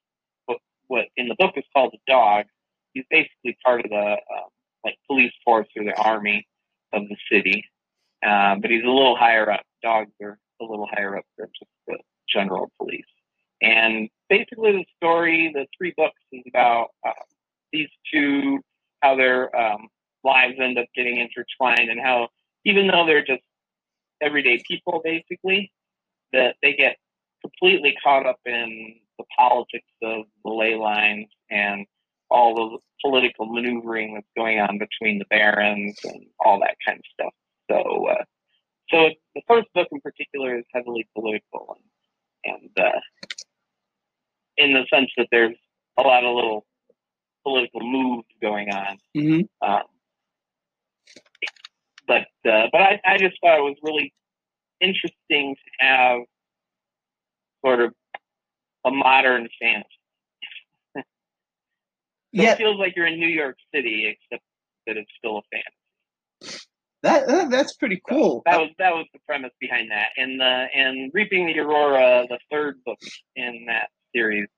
what, 0.46 0.58
what 0.88 1.04
in 1.16 1.28
the 1.28 1.36
book 1.38 1.52
is 1.56 1.64
called 1.74 1.94
a 1.94 2.10
dog. 2.10 2.46
He's 2.92 3.04
basically 3.10 3.56
part 3.64 3.84
of 3.84 3.90
the 3.90 3.96
uh, 3.96 4.48
like 4.84 4.96
police 5.06 5.32
force 5.44 5.68
or 5.76 5.84
the 5.84 5.96
army 5.96 6.46
of 6.92 7.02
the 7.08 7.16
city, 7.30 7.64
uh, 8.26 8.56
but 8.56 8.70
he's 8.70 8.84
a 8.84 8.88
little 8.88 9.16
higher 9.16 9.50
up. 9.50 9.62
Dogs 9.82 10.12
are 10.22 10.38
a 10.60 10.64
little 10.64 10.88
higher 10.90 11.16
up 11.16 11.24
than 11.38 11.48
just 11.58 11.70
the 11.86 11.98
general 12.28 12.70
police. 12.78 13.04
And 13.62 14.08
basically, 14.28 14.72
the 14.72 14.84
story, 14.96 15.50
the 15.54 15.66
three 15.76 15.94
books, 15.96 16.20
is 16.32 16.42
about 16.48 16.88
uh, 17.06 17.12
these 17.72 17.88
two, 18.12 18.60
how 19.02 19.16
their 19.16 19.54
um, 19.56 19.88
lives 20.26 20.56
end 20.60 20.78
up 20.78 20.86
getting 20.94 21.18
intertwined, 21.18 21.90
and 21.90 22.00
how 22.00 22.28
even 22.64 22.88
though 22.88 23.06
they're 23.06 23.24
just 23.24 23.42
everyday 24.20 24.62
people, 24.66 25.00
basically, 25.04 25.72
that 26.32 26.56
they 26.62 26.72
get 26.74 26.96
completely 27.42 27.94
caught 28.02 28.26
up 28.26 28.40
in 28.44 28.96
the 29.18 29.24
politics 29.38 29.92
of 30.02 30.24
the 30.44 30.50
ley 30.50 30.74
lines 30.74 31.28
and 31.50 31.86
all 32.30 32.54
the 32.54 32.78
political 33.02 33.46
maneuvering 33.46 34.14
that's 34.14 34.26
going 34.36 34.58
on 34.58 34.78
between 34.78 35.18
the 35.18 35.24
barons 35.30 35.96
and 36.04 36.26
all 36.44 36.58
that 36.60 36.76
kind 36.84 36.98
of 36.98 37.04
stuff. 37.14 37.34
So, 37.70 38.08
uh, 38.08 38.24
so 38.90 39.10
the 39.34 39.42
first 39.48 39.68
book 39.74 39.88
in 39.92 40.00
particular 40.00 40.58
is 40.58 40.64
heavily 40.74 41.06
political, 41.14 41.76
and, 42.44 42.70
and 42.76 42.86
uh, 42.86 43.00
in 44.56 44.72
the 44.72 44.84
sense 44.92 45.10
that 45.16 45.28
there's 45.30 45.56
a 45.98 46.02
lot 46.02 46.24
of 46.24 46.34
little 46.34 46.66
political 47.42 47.80
moves 47.80 48.26
going 48.42 48.70
on. 48.70 48.98
hmm 49.14 49.40
Um, 49.62 49.82
but 52.06 52.22
uh, 52.50 52.66
but 52.72 52.80
I, 52.80 53.00
I 53.04 53.18
just 53.18 53.36
thought 53.40 53.58
it 53.58 53.62
was 53.62 53.76
really 53.82 54.12
interesting 54.80 55.56
to 55.56 55.86
have 55.86 56.20
sort 57.64 57.80
of 57.80 57.92
a 58.84 58.90
modern 58.90 59.48
fantasy. 59.60 59.88
So 62.36 62.42
Yeah, 62.42 62.52
It 62.52 62.58
feels 62.58 62.78
like 62.78 62.94
you're 62.96 63.06
in 63.06 63.18
New 63.18 63.28
York 63.28 63.56
City, 63.74 64.06
except 64.06 64.44
that 64.86 64.96
it's 64.98 65.10
still 65.18 65.38
a 65.38 65.42
fantasy. 65.50 66.60
that, 67.02 67.26
that 67.28 67.50
that's 67.50 67.74
pretty 67.74 68.00
So 68.08 68.14
cool. 68.14 68.42
that 68.46 68.58
was 68.58 68.70
that 68.78 68.92
was 68.94 69.06
the 69.12 69.20
premise 69.26 69.52
behind 69.60 69.90
that. 69.90 70.08
And 70.16 70.38
the 70.40 70.66
and 70.74 71.10
Reaping 71.14 71.46
the 71.46 71.58
Aurora, 71.60 72.26
the 72.28 72.38
third 72.50 72.76
book 72.84 72.98
in 73.36 73.64
that 73.68 73.88
series, 74.14 74.48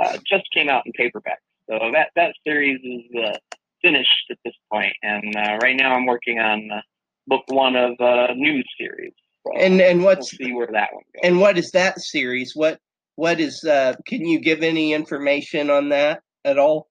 uh, 0.00 0.18
just 0.26 0.44
came 0.54 0.68
out 0.68 0.84
in 0.86 0.92
paperback. 0.92 1.40
So 1.68 1.78
that 1.92 2.10
that 2.16 2.34
series 2.46 2.80
is 2.84 3.16
uh, 3.24 3.36
finished 3.82 4.26
at 4.30 4.38
this 4.44 4.54
point, 4.72 4.94
and 5.02 5.34
uh, 5.36 5.58
right 5.62 5.76
now 5.76 5.94
I'm 5.94 6.06
working 6.06 6.38
on 6.38 6.70
uh, 6.72 6.80
book 7.26 7.44
one 7.48 7.76
of 7.76 7.92
a 8.00 8.34
new 8.34 8.62
series. 8.78 9.12
So 9.46 9.52
and 9.56 9.80
and 9.80 10.00
we'll 10.00 10.06
what's 10.06 10.30
see 10.36 10.52
where 10.52 10.68
that 10.72 10.90
one 10.92 11.04
goes. 11.14 11.20
and 11.22 11.40
what 11.40 11.58
is 11.58 11.70
that 11.72 12.00
series? 12.00 12.52
What 12.54 12.78
what 13.16 13.40
is? 13.40 13.64
uh 13.64 13.94
Can 14.06 14.26
you 14.26 14.40
give 14.40 14.62
any 14.62 14.92
information 14.92 15.70
on 15.70 15.90
that 15.90 16.22
at 16.44 16.58
all? 16.58 16.88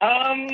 Um, 0.00 0.48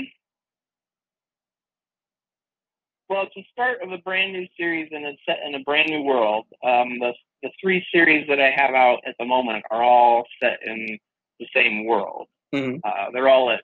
well, 3.09 3.23
it's 3.25 3.35
the 3.35 3.45
start 3.53 3.83
of 3.83 3.93
a 3.93 3.99
brand 3.99 4.33
new 4.33 4.47
series, 4.59 4.89
and 4.93 5.05
it's 5.07 5.21
set 5.27 5.39
in 5.47 5.55
a 5.55 5.61
brand 5.65 5.89
new 5.91 6.03
world. 6.03 6.47
Um, 6.65 6.99
the 6.99 7.13
the 7.43 7.51
three 7.61 7.85
series 7.93 8.27
that 8.29 8.41
I 8.41 8.51
have 8.57 8.75
out 8.75 8.99
at 9.07 9.15
the 9.19 9.25
moment 9.25 9.65
are 9.71 9.83
all 9.83 10.25
set 10.43 10.59
in 10.67 10.99
the 11.39 11.47
same 11.55 11.87
world. 11.87 12.27
Mhm. 12.55 12.81
Uh, 12.85 13.11
they're 13.13 13.29
all 13.29 13.51
at 13.51 13.63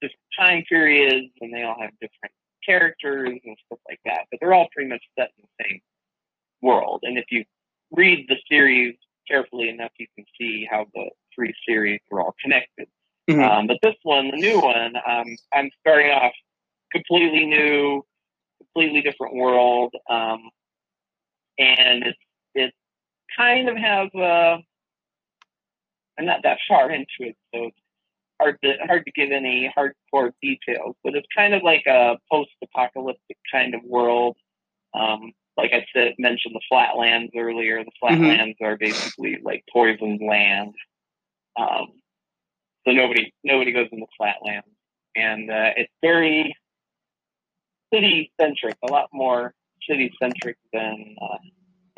different 0.00 0.20
time 0.38 0.64
periods, 0.68 1.32
and 1.40 1.52
they 1.52 1.62
all 1.62 1.80
have 1.80 1.92
different 2.00 2.34
characters 2.64 3.38
and 3.44 3.56
stuff 3.66 3.78
like 3.88 4.00
that. 4.04 4.26
But 4.30 4.40
they're 4.40 4.54
all 4.54 4.68
pretty 4.74 4.88
much 4.88 5.04
set 5.18 5.30
in 5.38 5.44
the 5.44 5.64
same 5.64 5.80
world. 6.60 7.00
And 7.04 7.18
if 7.18 7.26
you 7.30 7.44
read 7.90 8.26
the 8.28 8.36
series 8.48 8.96
carefully 9.28 9.68
enough, 9.68 9.92
you 9.98 10.06
can 10.16 10.24
see 10.40 10.66
how 10.70 10.86
the 10.94 11.10
three 11.34 11.54
series 11.66 12.00
are 12.10 12.20
all 12.20 12.34
connected. 12.40 12.88
Mhm. 13.28 13.48
Um, 13.48 13.66
but 13.66 13.78
this 13.82 13.96
one, 14.02 14.30
the 14.30 14.36
new 14.36 14.60
one, 14.60 14.96
um, 15.06 15.36
I'm 15.52 15.70
starting 15.80 16.10
off 16.10 16.34
completely 16.90 17.46
new, 17.46 18.04
completely 18.58 19.00
different 19.02 19.34
world, 19.34 19.94
um, 20.08 20.50
and 21.58 22.04
it's 22.04 22.18
it 22.54 22.74
kind 23.36 23.68
of 23.68 23.76
has 23.76 24.08
a. 24.14 24.62
I'm 26.18 26.26
not 26.26 26.42
that 26.42 26.58
far 26.68 26.90
into 26.90 27.06
it, 27.20 27.36
so 27.54 27.64
it's 27.66 27.78
hard 28.42 28.58
to 28.64 28.74
hard 28.86 29.04
to 29.04 29.12
give 29.12 29.30
any 29.30 29.72
hardcore 29.76 30.32
details. 30.42 30.96
But 31.04 31.14
it's 31.14 31.26
kind 31.36 31.54
of 31.54 31.62
like 31.62 31.84
a 31.86 32.16
post-apocalyptic 32.30 33.36
kind 33.50 33.74
of 33.74 33.80
world. 33.84 34.36
Um, 34.94 35.32
like 35.56 35.72
I 35.72 35.84
said, 35.94 36.14
mentioned 36.18 36.54
the 36.54 36.60
flatlands 36.68 37.32
earlier. 37.36 37.84
The 37.84 37.90
flatlands 38.00 38.56
are 38.62 38.76
basically 38.76 39.38
like 39.42 39.64
poisoned 39.72 40.20
land. 40.26 40.74
Um, 41.58 41.92
so 42.84 42.92
nobody 42.92 43.32
nobody 43.44 43.72
goes 43.72 43.88
in 43.92 44.00
the 44.00 44.06
flatlands, 44.16 44.66
and 45.14 45.50
uh, 45.50 45.70
it's 45.76 45.92
very 46.02 46.56
city 47.92 48.32
centric, 48.40 48.76
a 48.82 48.90
lot 48.90 49.08
more 49.12 49.54
city 49.88 50.10
centric 50.20 50.56
than 50.72 51.16
uh, 51.20 51.38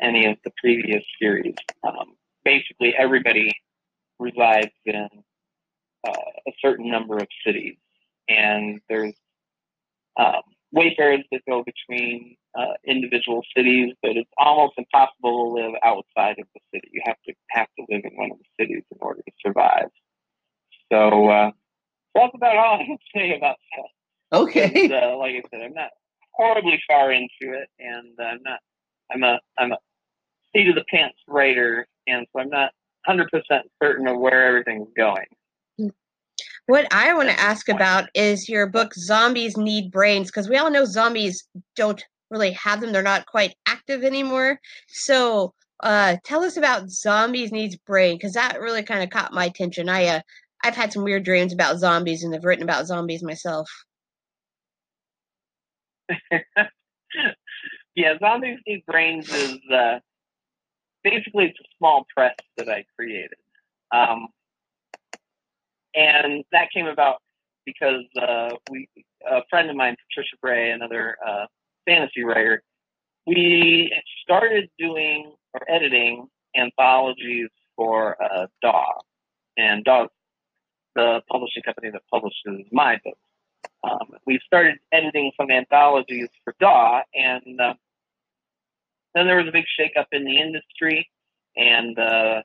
any 0.01 0.25
of 0.25 0.37
the 0.43 0.51
previous 0.61 1.03
series. 1.19 1.55
Um, 1.87 2.15
basically, 2.43 2.93
everybody 2.97 3.51
resides 4.19 4.71
in 4.85 5.07
uh, 6.05 6.11
a 6.47 6.51
certain 6.61 6.89
number 6.89 7.17
of 7.17 7.27
cities, 7.45 7.77
and 8.27 8.81
there's 8.89 9.13
um, 10.17 10.41
wayfarers 10.71 11.23
that 11.31 11.41
go 11.47 11.63
between 11.63 12.35
uh, 12.57 12.73
individual 12.85 13.41
cities, 13.55 13.93
but 14.01 14.11
it's 14.11 14.29
almost 14.37 14.73
impossible 14.77 15.55
to 15.55 15.61
live 15.61 15.73
outside 15.83 16.37
of 16.39 16.47
the 16.53 16.61
city. 16.73 16.89
You 16.91 17.01
have 17.05 17.17
to 17.27 17.33
have 17.49 17.67
to 17.77 17.85
live 17.89 18.01
in 18.03 18.17
one 18.17 18.31
of 18.31 18.37
the 18.37 18.63
cities 18.63 18.83
in 18.91 18.97
order 19.01 19.21
to 19.21 19.31
survive. 19.45 19.89
So 20.91 21.29
uh, 21.29 21.51
that's 22.13 22.33
about 22.33 22.57
all 22.57 22.79
I 22.81 22.85
can 22.85 22.97
say 23.13 23.35
about 23.35 23.57
that. 23.75 24.37
Okay. 24.37 24.89
Uh, 24.91 25.17
like 25.17 25.35
I 25.35 25.41
said, 25.49 25.61
I'm 25.61 25.73
not 25.73 25.91
horribly 26.33 26.81
far 26.87 27.11
into 27.11 27.29
it, 27.41 27.69
and 27.79 28.17
I'm 28.19 28.41
not. 28.43 28.59
I'm 29.11 29.23
a 29.23 29.39
I'm 29.57 29.71
a 29.71 29.77
seat 30.55 30.69
of 30.69 30.75
the 30.75 30.85
pants 30.89 31.17
writer, 31.27 31.87
and 32.07 32.25
so 32.33 32.41
I'm 32.41 32.49
not 32.49 32.71
100% 33.07 33.27
certain 33.81 34.07
of 34.07 34.17
where 34.17 34.47
everything's 34.47 34.89
going. 34.97 35.25
What 36.67 36.91
I 36.91 37.13
want 37.13 37.29
to 37.29 37.39
ask 37.39 37.69
about 37.69 38.09
is 38.15 38.49
your 38.49 38.65
book 38.67 38.93
Zombies 38.95 39.55
Need 39.55 39.91
Brains 39.91 40.27
because 40.27 40.49
we 40.49 40.57
all 40.57 40.71
know 40.71 40.85
zombies 40.85 41.47
don't 41.75 42.03
really 42.31 42.51
have 42.53 42.81
them. 42.81 42.91
They're 42.91 43.03
not 43.03 43.27
quite 43.27 43.53
active 43.67 44.03
anymore. 44.03 44.59
So, 44.87 45.53
uh, 45.81 46.17
tell 46.23 46.43
us 46.43 46.57
about 46.57 46.89
Zombies 46.89 47.51
Needs 47.51 47.75
Brain 47.75 48.15
because 48.15 48.33
that 48.33 48.59
really 48.59 48.81
kind 48.81 49.03
of 49.03 49.11
caught 49.11 49.33
my 49.33 49.45
attention. 49.45 49.89
I 49.89 50.05
uh, 50.05 50.21
I've 50.63 50.75
had 50.75 50.91
some 50.91 51.03
weird 51.03 51.23
dreams 51.23 51.53
about 51.53 51.77
zombies 51.77 52.23
and 52.23 52.33
I've 52.33 52.43
written 52.43 52.63
about 52.63 52.87
zombies 52.87 53.21
myself. 53.21 53.69
yeah, 57.95 58.17
Zombies 58.19 58.59
Need 58.65 58.83
Brains 58.87 59.31
is 59.31 59.59
uh, 59.71 59.99
basically 61.03 61.45
it's 61.45 61.59
a 61.59 61.67
small 61.77 62.07
press 62.15 62.35
that 62.57 62.69
I 62.69 62.85
created. 62.95 63.37
Um, 63.91 64.29
and 65.95 66.43
that 66.51 66.69
came 66.73 66.87
about 66.87 67.17
because 67.65 68.05
uh, 68.21 68.49
we 68.69 68.87
a 69.29 69.41
friend 69.49 69.69
of 69.69 69.75
mine, 69.75 69.95
Patricia 70.09 70.35
Bray, 70.41 70.71
another 70.71 71.17
uh, 71.25 71.45
fantasy 71.87 72.23
writer, 72.23 72.61
we 73.25 73.91
started 74.21 74.69
doing 74.77 75.33
or 75.53 75.61
editing 75.69 76.27
anthologies 76.55 77.49
for 77.75 78.21
uh, 78.21 78.47
DAW, 78.61 78.99
and 79.57 79.83
DAW, 79.83 80.07
the 80.95 81.21
publishing 81.29 81.63
company 81.63 81.89
that 81.91 82.01
publishes 82.11 82.65
my 82.71 82.99
books. 83.03 83.17
Um, 83.83 84.17
we 84.25 84.39
started 84.45 84.75
editing 84.91 85.31
some 85.39 85.49
anthologies 85.49 86.29
for 86.43 86.53
DAW, 86.59 87.01
and 87.13 87.59
uh, 87.59 87.73
then 89.13 89.25
there 89.25 89.37
was 89.37 89.47
a 89.47 89.51
big 89.51 89.65
shakeup 89.79 90.05
in 90.11 90.23
the 90.23 90.37
industry, 90.37 91.09
and 91.55 91.97
uh, 91.97 92.41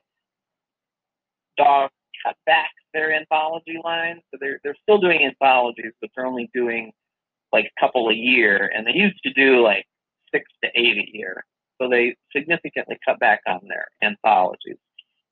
DAW 1.57 1.89
cut 2.25 2.35
back 2.45 2.71
their 2.93 3.13
anthology 3.13 3.77
line. 3.83 4.21
So 4.31 4.37
they're 4.39 4.59
they're 4.63 4.77
still 4.81 4.99
doing 4.99 5.25
anthologies, 5.25 5.93
but 6.01 6.09
they're 6.15 6.25
only 6.25 6.49
doing 6.53 6.91
like 7.51 7.65
a 7.65 7.79
couple 7.79 8.09
a 8.09 8.13
year, 8.13 8.71
and 8.73 8.85
they 8.85 8.93
used 8.93 9.21
to 9.23 9.33
do 9.33 9.61
like 9.61 9.85
six 10.33 10.45
to 10.63 10.69
eight 10.75 10.97
a 10.97 11.17
year. 11.17 11.43
So 11.81 11.89
they 11.89 12.15
significantly 12.35 12.97
cut 13.05 13.19
back 13.19 13.41
on 13.47 13.59
their 13.67 13.87
anthologies. 14.03 14.77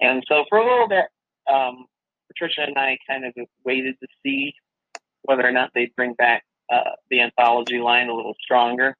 And 0.01 0.23
so 0.27 0.45
for 0.49 0.57
a 0.57 0.63
little 0.63 0.87
bit, 0.87 1.05
um, 1.51 1.85
Patricia 2.27 2.61
and 2.61 2.77
I 2.77 2.97
kind 3.07 3.25
of 3.25 3.33
waited 3.65 3.95
to 4.01 4.07
see 4.23 4.53
whether 5.23 5.45
or 5.45 5.51
not 5.51 5.71
they'd 5.75 5.95
bring 5.95 6.13
back 6.13 6.43
uh, 6.71 6.91
the 7.09 7.21
anthology 7.21 7.79
line 7.79 8.09
a 8.09 8.15
little 8.15 8.35
stronger. 8.41 8.95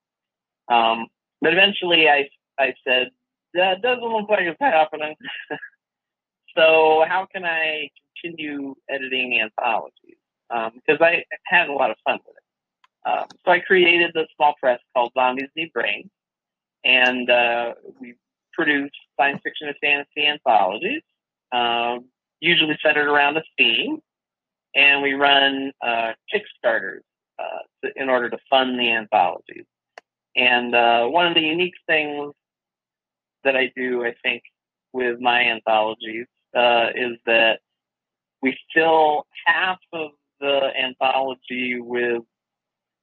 Um, 0.69 1.07
but 1.41 1.53
eventually, 1.53 2.07
I 2.09 2.27
I 2.59 2.73
said 2.87 3.09
that 3.53 3.81
doesn't 3.81 4.03
look 4.03 4.29
like 4.29 4.41
it's 4.41 4.57
happening. 4.59 5.15
so 6.57 7.03
how 7.07 7.27
can 7.33 7.45
I 7.45 7.89
continue 8.23 8.75
editing 8.89 9.39
anthologies? 9.41 10.17
Because 10.49 10.99
um, 10.99 11.03
I 11.03 11.23
had 11.45 11.69
a 11.69 11.73
lot 11.73 11.91
of 11.91 11.97
fun 12.03 12.19
with 12.25 12.35
it. 12.35 13.09
Um, 13.09 13.27
so 13.45 13.51
I 13.51 13.59
created 13.59 14.11
the 14.13 14.27
small 14.35 14.55
press 14.59 14.79
called 14.93 15.11
Zombies 15.17 15.49
Need 15.55 15.71
Brains, 15.73 16.09
and 16.83 17.29
uh, 17.29 17.73
we 17.99 18.15
produce 18.53 18.91
science 19.17 19.39
fiction 19.43 19.67
and 19.67 19.77
fantasy 19.81 20.27
anthologies, 20.27 21.01
um, 21.51 22.05
usually 22.41 22.77
centered 22.83 23.07
around 23.07 23.37
a 23.37 23.43
theme, 23.57 23.99
and 24.75 25.01
we 25.01 25.13
run 25.13 25.71
uh, 25.81 26.11
Kickstarters 26.33 27.01
uh, 27.39 27.89
in 27.95 28.09
order 28.09 28.29
to 28.29 28.37
fund 28.49 28.77
the 28.79 28.91
anthologies. 28.91 29.65
And 30.35 30.75
uh, 30.75 31.05
one 31.05 31.27
of 31.27 31.35
the 31.35 31.41
unique 31.41 31.75
things 31.87 32.33
that 33.43 33.55
I 33.55 33.71
do, 33.75 34.03
I 34.05 34.13
think, 34.23 34.43
with 34.93 35.19
my 35.19 35.41
anthologies 35.41 36.27
uh, 36.55 36.87
is 36.95 37.17
that 37.25 37.59
we 38.41 38.57
fill 38.73 39.25
half 39.45 39.79
of 39.93 40.11
the 40.39 40.69
anthology 40.81 41.79
with 41.79 42.23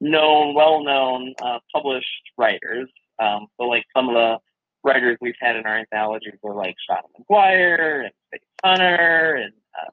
known, 0.00 0.54
well-known, 0.54 1.34
uh, 1.42 1.58
published 1.72 2.06
writers. 2.36 2.88
Um, 3.18 3.46
so, 3.58 3.66
like 3.66 3.84
some 3.96 4.08
of 4.08 4.14
the 4.14 4.38
writers 4.84 5.18
we've 5.20 5.34
had 5.40 5.56
in 5.56 5.66
our 5.66 5.78
anthologies 5.78 6.34
were 6.42 6.54
like 6.54 6.74
Seanan 6.88 7.24
McGuire 7.30 8.04
and 8.04 8.12
Faith 8.30 8.40
Hunter 8.64 9.34
and 9.42 9.52
uh, 9.78 9.90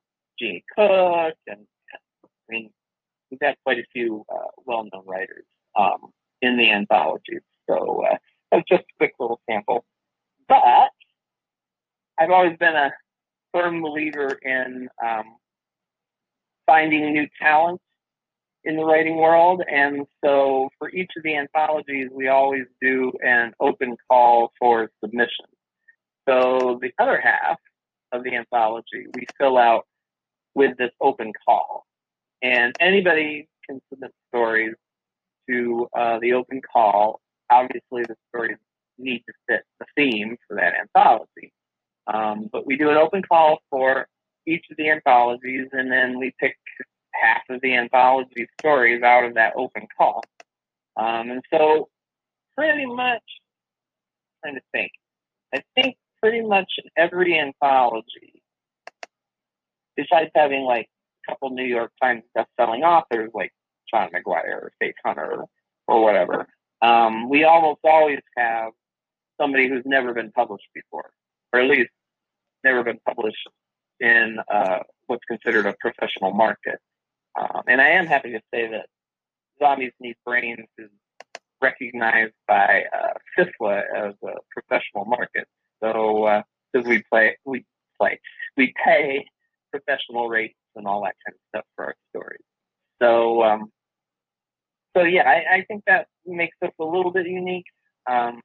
Cook, 0.76 1.36
and 1.48 1.66
I 1.94 2.28
mean, 2.50 2.70
we've 3.32 3.40
had 3.42 3.56
quite 3.64 3.80
a 3.80 3.86
few 3.94 4.26
uh, 4.34 4.50
well-known 4.66 5.06
writers 5.06 5.46
um, 5.78 6.12
in 6.42 6.58
the 6.58 6.70
anthology. 6.70 7.40
So 7.70 8.04
uh, 8.06 8.18
that's 8.52 8.68
just 8.68 8.84
a 8.84 8.98
quick 8.98 9.14
little 9.20 9.40
sample. 9.50 9.86
But 10.48 10.90
I've 12.20 12.30
always 12.30 12.58
been 12.58 12.76
a 12.76 12.92
firm 13.54 13.82
believer 13.82 14.38
in 14.42 14.90
um, 15.04 15.36
finding 16.66 17.14
new 17.14 17.28
talent 17.42 17.80
in 18.64 18.78
the 18.78 18.84
writing 18.84 19.18
world. 19.18 19.62
And 19.70 20.06
so 20.24 20.70
for 20.80 20.90
each 20.90 21.12
of 21.18 21.24
the 21.24 21.36
anthologies, 21.36 22.10
we 22.12 22.28
always 22.28 22.64
do 22.82 23.12
an 23.24 23.54
open 23.60 23.96
call 24.10 24.52
for 24.60 24.90
submission. 25.04 25.46
So 26.28 26.80
the 26.82 26.92
other 27.00 27.20
half 27.20 27.58
of 28.12 28.24
the 28.24 28.36
anthology, 28.36 29.08
we 29.16 29.26
fill 29.38 29.58
out 29.58 29.86
with 30.56 30.78
this 30.78 30.92
open 31.02 31.32
call. 31.46 31.86
And 32.42 32.74
anybody 32.80 33.50
can 33.68 33.82
submit 33.90 34.12
stories 34.30 34.76
to 35.50 35.88
uh, 35.98 36.20
the 36.22 36.34
open 36.34 36.62
call. 36.62 37.20
Obviously, 37.50 38.04
the 38.04 38.16
stories 38.30 38.58
need 38.98 39.24
to 39.28 39.34
fit 39.48 39.64
the 39.80 39.86
theme 39.96 40.38
for 40.48 40.56
that 40.56 40.74
anthology. 40.80 41.52
Um, 42.08 42.50
but 42.52 42.66
we 42.66 42.78
do 42.78 42.90
an 42.90 42.98
open 42.98 43.22
call 43.22 43.60
for 43.70 44.08
each 44.46 44.66
of 44.70 44.78
the 44.78 44.90
anthologies, 44.90 45.68
and 45.72 45.92
then 45.92 46.20
we 46.20 46.34
pick 46.40 46.58
half 47.14 47.44
of 47.50 47.62
the 47.62 47.76
anthology 47.76 48.48
stories 48.60 49.04
out 49.04 49.24
of 49.24 49.36
that 49.36 49.54
open 49.56 49.88
call. 49.98 50.22
Um, 50.98 51.32
and 51.32 51.42
so, 51.52 51.90
pretty 52.58 52.86
much, 52.86 53.24
I'm 54.44 54.52
trying 54.52 54.56
to 54.56 54.62
think, 54.72 54.92
I 55.56 55.62
think 55.76 55.96
pretty 56.22 56.42
much 56.42 56.72
every 56.98 57.40
anthology, 57.40 58.42
besides 59.96 60.30
having 60.36 60.64
like 60.64 60.88
a 61.26 61.32
couple 61.32 61.50
New 61.52 61.66
York 61.66 61.92
Times 62.02 62.24
best-selling 62.36 62.84
authors 62.84 63.32
like 63.34 63.52
Seanan 63.94 64.10
McGuire 64.12 64.62
or 64.62 64.72
Faith 64.80 64.96
Hunter 65.06 65.46
or 65.88 66.04
whatever, 66.04 66.48
um, 66.82 67.30
we 67.30 67.44
almost 67.44 67.80
always 67.84 68.20
have 68.38 68.74
somebody 69.40 69.70
who's 69.70 69.84
never 69.86 70.14
been 70.14 70.32
published 70.32 70.68
before, 70.74 71.12
or 71.54 71.62
at 71.62 71.70
least 71.70 71.92
never 72.64 72.84
been 72.84 73.00
published 73.06 73.48
in 74.00 74.38
uh, 74.52 74.80
what's 75.08 75.24
considered 75.26 75.66
a 75.66 75.76
professional 75.80 76.34
market. 76.34 76.80
Um, 77.40 77.64
and 77.68 77.82
I 77.82 77.90
am 77.90 78.06
happy 78.06 78.32
to 78.32 78.42
say 78.54 78.68
that 78.70 78.88
Zombies 79.60 79.94
Need 80.00 80.16
Brains 80.26 80.68
is 80.78 80.90
recognized 81.62 82.34
by 82.48 82.84
uh, 82.94 83.14
SFWA 83.40 83.84
as 83.96 84.14
a 84.24 84.34
professional 84.52 85.06
market. 85.06 85.48
So 85.82 86.44
because 86.74 86.88
uh, 86.88 86.90
we 86.90 87.04
play, 87.12 87.38
we 87.46 87.66
play, 88.00 88.20
we 88.58 88.74
pay 88.84 89.26
professional 89.72 90.30
rates 90.30 90.56
and 90.76 90.88
all 90.88 91.04
that 91.04 91.16
kind 91.26 91.36
of 91.36 91.40
stuff 91.50 91.66
for 91.76 91.86
our 91.86 91.96
stories. 92.12 92.42
So 93.02 93.44
um, 93.44 93.72
so 94.96 95.04
yeah, 95.04 95.24
I, 95.24 95.56
I, 95.56 95.66
think 95.68 95.84
that 95.88 96.08
makes 96.26 96.56
us 96.64 96.72
a 96.80 96.84
little 96.84 97.12
bit 97.12 97.26
unique. 97.26 97.66
Um, 98.06 98.42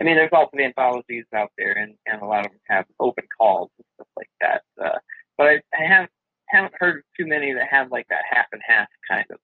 I 0.00 0.04
mean, 0.04 0.16
there's 0.16 0.30
also 0.32 0.50
the 0.52 0.64
anthologies 0.64 1.24
out 1.34 1.50
there, 1.56 1.72
and, 1.72 1.94
and 2.06 2.20
a 2.20 2.26
lot 2.26 2.44
of 2.44 2.52
them 2.52 2.60
have 2.68 2.84
open 3.00 3.24
calls 3.38 3.70
and 3.78 3.84
stuff 3.94 4.08
like 4.16 4.30
that. 4.40 4.62
Uh, 4.82 4.98
but 5.38 5.46
I, 5.46 5.54
I 5.74 5.86
have, 5.88 6.08
haven't 6.48 6.74
heard 6.78 7.02
too 7.18 7.26
many 7.26 7.52
that 7.54 7.68
have 7.70 7.90
like 7.90 8.06
that 8.08 8.22
half 8.30 8.46
and 8.52 8.62
half 8.66 8.88
kind 9.10 9.24
of 9.30 9.38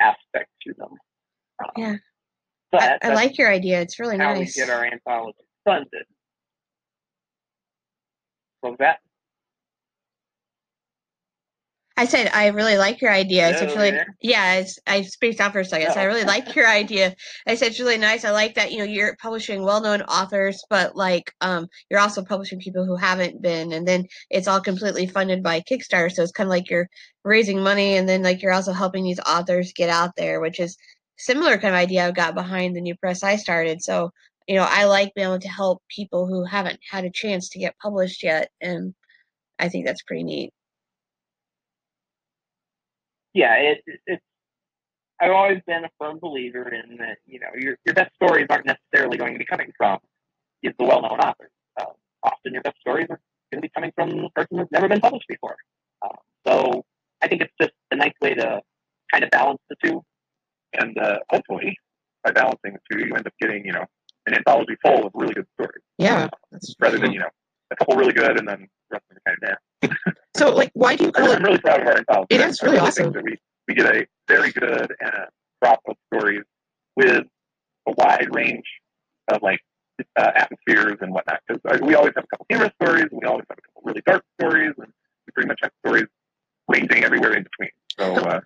aspect 0.00 0.50
to 0.66 0.74
them. 0.76 0.90
Um, 1.64 1.70
yeah. 1.76 1.96
I, 2.72 2.98
I 3.02 3.14
like 3.14 3.36
your 3.38 3.50
idea. 3.50 3.80
It's 3.80 3.98
really 3.98 4.16
how 4.18 4.34
nice. 4.34 4.56
How 4.56 4.62
we 4.62 4.66
get 4.66 4.74
our 4.74 4.84
anthology 4.84 5.44
funded. 5.64 6.04
So 8.64 8.76
that 8.78 8.98
I 12.00 12.06
said 12.06 12.30
I 12.32 12.46
really 12.48 12.78
like 12.78 13.02
your 13.02 13.10
idea. 13.12 13.48
I 13.48 13.52
said 13.52 13.76
really, 13.76 13.90
there. 13.90 14.16
yeah. 14.22 14.54
It's, 14.54 14.78
I 14.86 15.02
spaced 15.02 15.38
out 15.38 15.52
for 15.52 15.60
a 15.60 15.64
second. 15.66 15.92
So 15.92 16.00
I 16.00 16.04
Oh. 16.04 16.06
really 16.08 16.24
like 16.24 16.56
your 16.56 16.66
idea. 16.66 17.14
I 17.46 17.54
said 17.56 17.68
it's 17.68 17.78
really 17.80 17.98
nice. 17.98 18.24
I 18.24 18.30
like 18.30 18.54
that 18.54 18.72
you 18.72 18.78
know 18.78 18.84
you're 18.84 19.16
publishing 19.16 19.62
well-known 19.62 20.00
authors, 20.02 20.62
but 20.70 20.96
like 20.96 21.32
um 21.42 21.68
you're 21.90 22.00
also 22.00 22.24
publishing 22.24 22.58
people 22.58 22.86
who 22.86 22.96
haven't 22.96 23.42
been, 23.42 23.72
and 23.72 23.86
then 23.86 24.06
it's 24.30 24.48
all 24.48 24.62
completely 24.62 25.06
funded 25.06 25.42
by 25.42 25.60
Kickstarter. 25.60 26.10
So 26.10 26.22
it's 26.22 26.32
kind 26.32 26.46
of 26.48 26.52
like 26.52 26.70
you're 26.70 26.88
raising 27.22 27.60
money, 27.62 27.96
and 27.98 28.08
then 28.08 28.22
like 28.22 28.40
you're 28.42 28.52
also 28.54 28.72
helping 28.72 29.04
these 29.04 29.20
authors 29.20 29.74
get 29.74 29.90
out 29.90 30.16
there, 30.16 30.40
which 30.40 30.58
is 30.58 30.78
similar 31.18 31.58
kind 31.58 31.74
of 31.74 31.78
idea 31.80 32.06
I've 32.06 32.14
got 32.14 32.34
behind 32.34 32.74
the 32.74 32.80
new 32.80 32.96
press 32.96 33.22
I 33.22 33.36
started. 33.36 33.82
So 33.82 34.10
you 34.48 34.54
know 34.56 34.66
I 34.68 34.84
like 34.86 35.12
being 35.14 35.28
able 35.28 35.38
to 35.40 35.48
help 35.48 35.82
people 35.94 36.26
who 36.26 36.44
haven't 36.46 36.80
had 36.90 37.04
a 37.04 37.10
chance 37.10 37.50
to 37.50 37.58
get 37.58 37.76
published 37.78 38.22
yet, 38.22 38.48
and 38.60 38.94
I 39.58 39.68
think 39.68 39.84
that's 39.86 40.02
pretty 40.02 40.24
neat. 40.24 40.52
Yeah, 43.34 43.54
it, 43.54 43.82
it, 43.86 44.00
it's. 44.06 44.22
I've 45.20 45.32
always 45.32 45.60
been 45.66 45.84
a 45.84 45.90
firm 45.98 46.18
believer 46.18 46.68
in 46.68 46.96
that. 46.98 47.18
You 47.26 47.40
know, 47.40 47.48
your 47.58 47.76
your 47.84 47.94
best 47.94 48.14
stories 48.14 48.46
aren't 48.50 48.66
necessarily 48.66 49.18
going 49.18 49.34
to 49.34 49.38
be 49.38 49.44
coming 49.44 49.72
from 49.76 49.98
is 50.62 50.72
the 50.78 50.84
well-known 50.84 51.20
authors. 51.20 51.50
Um, 51.80 51.92
often, 52.22 52.52
your 52.52 52.62
best 52.62 52.78
stories 52.80 53.06
are 53.10 53.20
going 53.50 53.62
to 53.62 53.68
be 53.68 53.70
coming 53.74 53.92
from 53.94 54.10
a 54.10 54.30
person 54.30 54.58
who's 54.58 54.68
never 54.70 54.88
been 54.88 55.00
published 55.00 55.28
before. 55.28 55.56
Um, 56.02 56.16
so, 56.46 56.84
I 57.22 57.28
think 57.28 57.42
it's 57.42 57.54
just 57.60 57.72
a 57.90 57.96
nice 57.96 58.12
way 58.20 58.34
to 58.34 58.60
kind 59.12 59.24
of 59.24 59.30
balance 59.30 59.60
the 59.68 59.76
two. 59.84 60.02
And 60.72 60.96
uh, 60.98 61.18
hopefully, 61.30 61.76
by 62.22 62.32
balancing 62.32 62.74
the 62.74 62.80
two, 62.90 63.06
you 63.06 63.14
end 63.14 63.26
up 63.26 63.32
getting, 63.40 63.64
you 63.64 63.72
know, 63.72 63.84
an 64.26 64.34
anthology 64.34 64.76
full 64.82 65.06
of 65.06 65.12
really 65.14 65.34
good 65.34 65.46
stories, 65.54 65.82
Yeah, 65.98 66.28
that's 66.52 66.74
rather 66.78 66.98
than, 66.98 67.12
you 67.12 67.20
know, 67.20 67.28
a 67.70 67.76
couple 67.76 67.96
really 67.96 68.12
good 68.12 68.38
and 68.38 68.46
then 68.46 68.68
the 68.90 68.94
rest 68.94 69.04
of 69.10 69.16
them 69.16 69.22
kind 69.26 69.38
of 69.42 69.50
nah. 69.50 69.56
So. 70.36 70.50
Like, 70.54 70.70
why 70.74 70.96
do 70.96 71.04
you 71.04 71.12
call 71.12 71.30
I'm 71.30 71.42
it? 71.42 71.42
really 71.42 71.58
proud 71.58 71.80
of 71.80 71.86
our 71.86 71.98
anthology. 71.98 72.34
It 72.34 72.40
is 72.40 72.62
really 72.62 72.78
awesome. 72.78 73.12
That 73.12 73.24
we, 73.24 73.36
we 73.68 73.74
get 73.74 73.86
a 73.86 74.06
very 74.28 74.52
good 74.52 74.92
uh, 75.04 75.26
crop 75.62 75.80
of 75.86 75.96
stories 76.12 76.42
with 76.96 77.24
a 77.86 77.92
wide 77.92 78.34
range 78.34 78.66
of 79.32 79.42
like 79.42 79.60
uh, 80.16 80.30
atmospheres 80.34 80.98
and 81.00 81.12
whatnot. 81.12 81.40
Because 81.46 81.80
we 81.80 81.94
always 81.94 82.12
have 82.16 82.24
a 82.24 82.28
couple 82.28 82.46
humorous 82.48 82.72
stories, 82.82 83.06
and 83.10 83.20
we 83.20 83.26
always 83.26 83.44
have 83.48 83.58
a 83.58 83.62
couple 83.62 83.82
really 83.84 84.02
dark 84.06 84.24
stories, 84.40 84.72
and 84.78 84.88
we 85.26 85.32
pretty 85.34 85.48
much 85.48 85.60
have 85.62 85.72
stories 85.84 86.06
ranging 86.68 87.04
everywhere 87.04 87.34
in 87.34 87.44
between. 87.44 87.70
So 87.98 88.14
uh, 88.28 88.40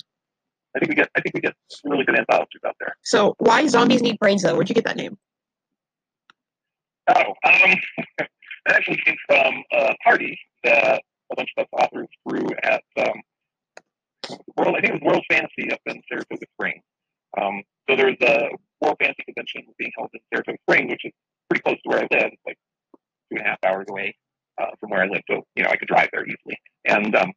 I 0.75 0.79
think 0.79 0.91
we 0.91 0.95
get 0.95 1.09
I 1.17 1.21
think 1.21 1.35
we 1.35 1.41
get 1.41 1.55
really 1.85 2.05
good 2.05 2.19
anthologies 2.19 2.61
out 2.67 2.77
there. 2.81 2.97
So, 3.03 3.35
why 3.39 3.67
zombies 3.67 4.03
need 4.03 4.19
brains 4.19 4.43
though? 4.43 4.55
Where'd 4.55 4.69
you 4.69 4.75
get 4.75 4.85
that 4.85 4.97
name? 4.97 5.17
Oh, 7.09 7.35
um, 7.45 7.75
that 8.19 8.29
actually 8.67 9.01
came 9.05 9.17
from 9.27 9.63
a 9.73 9.95
party 10.03 10.39
that 10.65 11.03
a 11.33 11.37
bunch 11.37 11.51
of 11.57 11.63
us 11.63 11.69
authors 11.73 12.09
threw 12.29 12.47
at 12.63 12.83
um, 12.99 13.21
World. 14.57 14.77
I 14.77 14.81
think 14.81 14.95
it 14.95 15.03
was 15.03 15.03
World 15.03 15.25
Fantasy 15.31 15.71
up 15.71 15.81
in 15.87 16.01
Saratoga 16.09 16.47
Springs. 16.55 16.83
Um, 17.41 17.63
so 17.89 17.97
there's 17.97 18.17
a 18.23 18.49
World 18.81 18.97
Fantasy 19.01 19.23
convention 19.27 19.63
being 19.79 19.93
held 19.97 20.11
in 20.15 20.21
Saratoga 20.33 20.59
Springs, 20.63 20.91
which 20.91 21.05
is 21.05 21.13
pretty 21.49 21.63
close 21.63 21.77
to 21.83 21.89
where 21.89 21.99
I 21.99 22.09
live. 22.11 22.33
It's 22.33 22.47
like 22.47 22.59
two 23.31 23.39
and 23.39 23.41
a 23.41 23.45
half 23.45 23.59
hours 23.65 23.87
away 23.91 24.15
uh, 24.61 24.73
from 24.81 24.91
where 24.91 25.03
I 25.03 25.07
live, 25.07 25.23
so 25.29 25.43
you 25.57 25.63
know 25.65 25.71
I 25.71 25.77
could 25.77 25.89
drive 25.89 26.09
there 26.13 26.25
easily. 26.25 26.57
And 26.87 27.15
um, 27.17 27.33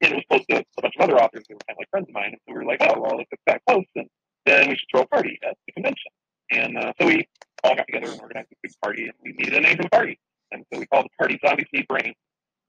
and 0.00 0.12
it 0.12 0.16
was 0.16 0.24
close 0.30 0.46
to 0.50 0.64
a 0.78 0.82
bunch 0.82 0.94
of 0.98 1.02
other 1.02 1.20
authors 1.20 1.44
who 1.48 1.54
were 1.54 1.60
kind 1.66 1.76
of 1.76 1.78
like 1.78 1.90
friends 1.90 2.08
of 2.08 2.14
mine. 2.14 2.30
And 2.32 2.40
so 2.46 2.52
we 2.52 2.58
were 2.58 2.64
like, 2.64 2.80
oh 2.80 3.00
well, 3.00 3.18
if 3.20 3.26
it's 3.30 3.42
that 3.46 3.60
close, 3.68 3.84
then 3.94 4.06
then 4.46 4.68
we 4.68 4.76
should 4.76 4.88
throw 4.90 5.02
a 5.02 5.06
party 5.08 5.38
at 5.44 5.56
the 5.66 5.72
convention. 5.72 6.12
And 6.50 6.78
uh, 6.78 6.92
so 7.00 7.06
we 7.06 7.26
all 7.64 7.74
got 7.74 7.86
together 7.86 8.10
and 8.10 8.20
organized 8.20 8.48
this 8.48 8.58
big 8.62 8.72
party, 8.82 9.04
and 9.04 9.12
we 9.22 9.32
needed 9.32 9.54
a 9.54 9.60
name 9.60 9.76
for 9.76 9.82
the 9.82 9.90
party. 9.90 10.18
And 10.52 10.64
so 10.72 10.78
we 10.78 10.86
called 10.86 11.04
the 11.04 11.16
party 11.18 11.38
Zombies 11.44 11.66
Need 11.72 11.88
Brain, 11.88 12.14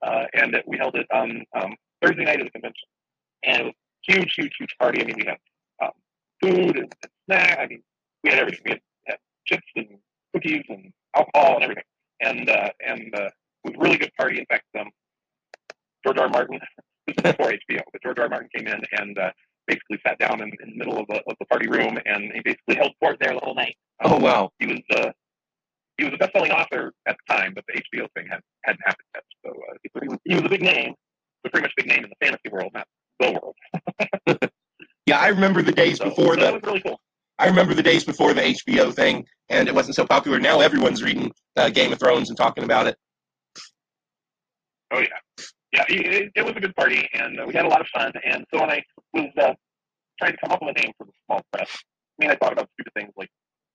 uh, 0.02 0.24
and 0.34 0.54
it, 0.54 0.64
we 0.66 0.78
held 0.78 0.94
it 0.96 1.06
on 1.12 1.44
um, 1.54 1.74
Thursday 2.02 2.24
night 2.24 2.40
of 2.40 2.46
the 2.46 2.50
convention. 2.50 2.88
And 3.44 3.60
it 3.60 3.64
was 3.66 3.74
a 3.74 4.12
huge, 4.12 4.34
huge, 4.36 4.52
huge 4.58 4.74
party. 4.78 5.02
I 5.02 5.04
mean, 5.04 5.16
we 5.16 5.26
had 5.26 5.38
um, 5.82 5.92
food 6.42 6.76
and, 6.76 6.92
and 7.02 7.12
snack. 7.26 7.58
I 7.58 7.66
mean, 7.66 7.82
we 8.24 8.30
had 8.30 8.38
everything. 8.38 8.62
We 8.64 8.70
had, 8.72 8.80
had 9.06 9.18
chips 9.46 9.66
and 9.76 9.98
cookies 10.34 10.64
and 10.68 10.92
alcohol 11.16 11.56
and 11.56 11.64
everything. 11.64 11.84
And 12.20 12.50
uh, 12.50 12.70
and 12.86 13.14
uh, 13.14 13.30
it 13.64 13.64
was 13.64 13.74
a 13.76 13.78
really 13.78 13.98
good 13.98 14.12
party. 14.18 14.38
In 14.38 14.46
fact, 14.46 14.64
um, 14.78 14.90
George 16.04 16.18
R. 16.18 16.24
R. 16.24 16.30
Martin, 16.30 16.60
this 17.06 17.16
was 17.16 17.32
before 17.32 17.52
HBO, 17.52 17.82
but 17.92 18.02
George 18.02 18.18
R. 18.18 18.24
R. 18.24 18.28
Martin 18.28 18.48
came 18.54 18.66
in 18.66 18.80
and 18.92 19.18
uh, 19.18 19.30
basically 19.66 19.98
sat 20.06 20.18
down 20.18 20.42
in, 20.42 20.50
in 20.62 20.70
the 20.70 20.76
middle 20.76 20.98
of 20.98 21.06
the, 21.08 21.22
of 21.26 21.36
the 21.38 21.46
party 21.46 21.68
room, 21.68 21.98
and 22.04 22.32
he 22.34 22.40
basically 22.40 22.76
held 22.76 22.92
court 23.00 23.16
there 23.20 23.32
the 23.32 23.40
whole 23.42 23.54
night. 23.54 23.76
Oh 24.02 24.18
wow. 24.18 24.50
He 24.58 24.66
was 24.66 24.80
uh, 24.90 25.10
he 26.00 26.04
was 26.06 26.14
a 26.14 26.18
best-selling 26.18 26.50
author 26.50 26.92
at 27.06 27.16
the 27.16 27.34
time, 27.34 27.52
but 27.54 27.64
the 27.68 27.74
HBO 27.74 28.06
thing 28.16 28.26
had, 28.28 28.40
hadn't 28.64 28.80
happened 28.84 29.06
yet. 29.14 29.24
So 29.44 29.50
uh, 29.50 29.74
he, 29.82 30.08
was, 30.08 30.18
he 30.24 30.34
was 30.34 30.44
a 30.44 30.48
big 30.48 30.62
name, 30.62 30.94
but 31.42 31.52
pretty 31.52 31.64
much 31.64 31.72
big 31.76 31.86
name 31.86 32.04
in 32.04 32.10
the 32.10 32.26
fantasy 32.26 32.48
world, 32.50 32.72
not 32.74 32.86
the 33.18 33.32
world. 33.32 33.56
Yeah, 35.06 35.18
I 35.18 35.28
remember 35.28 35.60
the 35.60 35.72
days 35.72 35.98
So, 35.98 36.04
before 36.04 36.34
so 36.34 36.40
that 36.40 36.46
the 36.46 36.52
was 36.52 36.62
really 36.62 36.80
cool. 36.82 37.00
I 37.38 37.46
remember 37.46 37.74
the 37.74 37.82
days 37.82 38.04
before 38.04 38.32
the 38.32 38.42
HBO 38.42 38.94
thing, 38.94 39.26
and 39.48 39.66
it 39.66 39.74
wasn't 39.74 39.96
so 39.96 40.06
popular. 40.06 40.38
Now 40.38 40.60
everyone's 40.60 41.02
reading 41.02 41.32
uh, 41.56 41.68
Game 41.70 41.92
of 41.92 41.98
Thrones 41.98 42.28
and 42.28 42.36
talking 42.36 42.62
about 42.62 42.86
it. 42.86 42.96
Oh 44.92 45.00
yeah, 45.00 45.44
yeah. 45.72 45.84
It, 45.88 46.06
it, 46.06 46.32
it 46.36 46.44
was 46.44 46.54
a 46.56 46.60
good 46.60 46.76
party, 46.76 47.08
and 47.12 47.40
uh, 47.40 47.44
we 47.44 47.54
had 47.54 47.64
a 47.64 47.68
lot 47.68 47.80
of 47.80 47.88
fun. 47.88 48.12
And 48.24 48.44
so 48.54 48.60
when 48.60 48.70
I 48.70 48.82
was 49.12 49.30
uh, 49.36 49.54
trying 50.20 50.32
to 50.32 50.38
come 50.44 50.52
up 50.52 50.62
with 50.62 50.76
a 50.76 50.80
name 50.80 50.92
for 50.96 51.06
the 51.06 51.12
small 51.26 51.42
press, 51.52 51.70
I 51.74 52.24
mean, 52.24 52.30
I 52.30 52.36
thought 52.36 52.52
about 52.52 52.68
stupid 52.74 52.92
things 52.94 53.12
like 53.16 53.30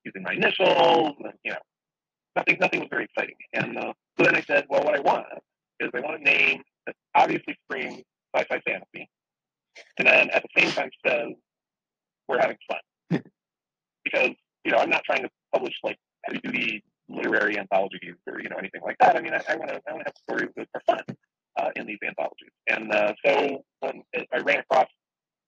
using 0.05 0.23
my 0.23 0.33
initials, 0.33 1.15
and 1.19 1.33
you 1.43 1.51
know, 1.51 1.57
nothing, 2.35 2.57
nothing 2.59 2.79
was 2.81 2.89
very 2.89 3.05
exciting. 3.05 3.35
And 3.53 3.77
uh, 3.77 3.93
so 4.17 4.25
then 4.25 4.35
I 4.35 4.41
said, 4.41 4.65
well, 4.69 4.83
what 4.83 4.95
I 4.95 4.99
want 4.99 5.25
is 5.79 5.89
I 5.93 5.99
want 5.99 6.21
a 6.21 6.23
name 6.23 6.61
that 6.85 6.95
obviously 7.15 7.57
screams 7.65 8.03
sci-fi 8.35 8.59
fantasy, 8.65 9.09
and 9.97 10.07
then 10.07 10.29
at 10.31 10.43
the 10.43 10.61
same 10.61 10.71
time 10.71 10.89
says 11.05 11.29
we're 12.27 12.39
having 12.39 12.57
fun. 12.69 13.21
because 14.03 14.31
you 14.63 14.71
know, 14.71 14.77
I'm 14.77 14.89
not 14.89 15.03
trying 15.03 15.23
to 15.23 15.29
publish 15.53 15.73
like 15.83 15.97
heavy 16.25 16.39
duty 16.39 16.83
literary 17.07 17.57
anthologies 17.59 18.15
or 18.27 18.41
you 18.41 18.49
know 18.49 18.57
anything 18.57 18.81
like 18.83 18.97
that. 18.99 19.15
I 19.15 19.21
mean, 19.21 19.33
I, 19.33 19.41
I 19.47 19.55
want 19.55 19.69
to 19.69 19.81
I 19.87 19.93
want 19.93 20.05
to 20.05 20.11
have 20.11 20.17
stories 20.27 20.51
that 20.57 20.67
are 20.73 20.81
fun 20.85 21.15
uh, 21.59 21.69
in 21.75 21.85
these 21.85 21.99
anthologies. 22.05 22.51
And 22.67 22.91
uh, 22.91 23.13
so 23.25 23.63
when 23.79 24.03
I 24.13 24.37
ran 24.39 24.59
across 24.59 24.87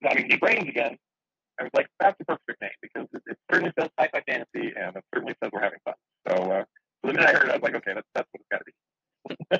Zombies 0.04 0.26
Need 0.30 0.39
Brains 0.39 0.67
again, 0.67 0.97
I 1.60 1.63
was 1.63 1.71
like, 1.73 1.88
that's 2.00 2.17
the 2.19 2.26
perfect 2.26 2.62
name 2.62 2.69
because 2.82 3.08
it, 3.13 3.21
it 3.26 3.38
certainly 3.52 3.73
says 3.80 3.89
sci-fi 4.00 4.21
fantasy 4.28 4.73
and 4.80 4.95
it 4.95 5.04
certainly 5.13 5.34
says 5.41 5.50
we're 5.52 5.62
having 5.62 5.80
fun. 5.84 5.95
So, 6.30 6.36
uh, 6.36 6.63
so 6.63 6.76
the 7.07 7.13
minute 7.13 7.29
I 7.29 7.33
heard 7.33 7.49
it, 7.49 7.51
I 7.51 7.55
was 7.55 7.63
like, 7.63 7.75
okay, 7.75 7.93
that's 7.93 8.07
that's 8.13 8.27
what 8.31 8.41
it's 8.41 8.49
got 8.51 8.57
to 8.59 8.65
be. 8.65 8.73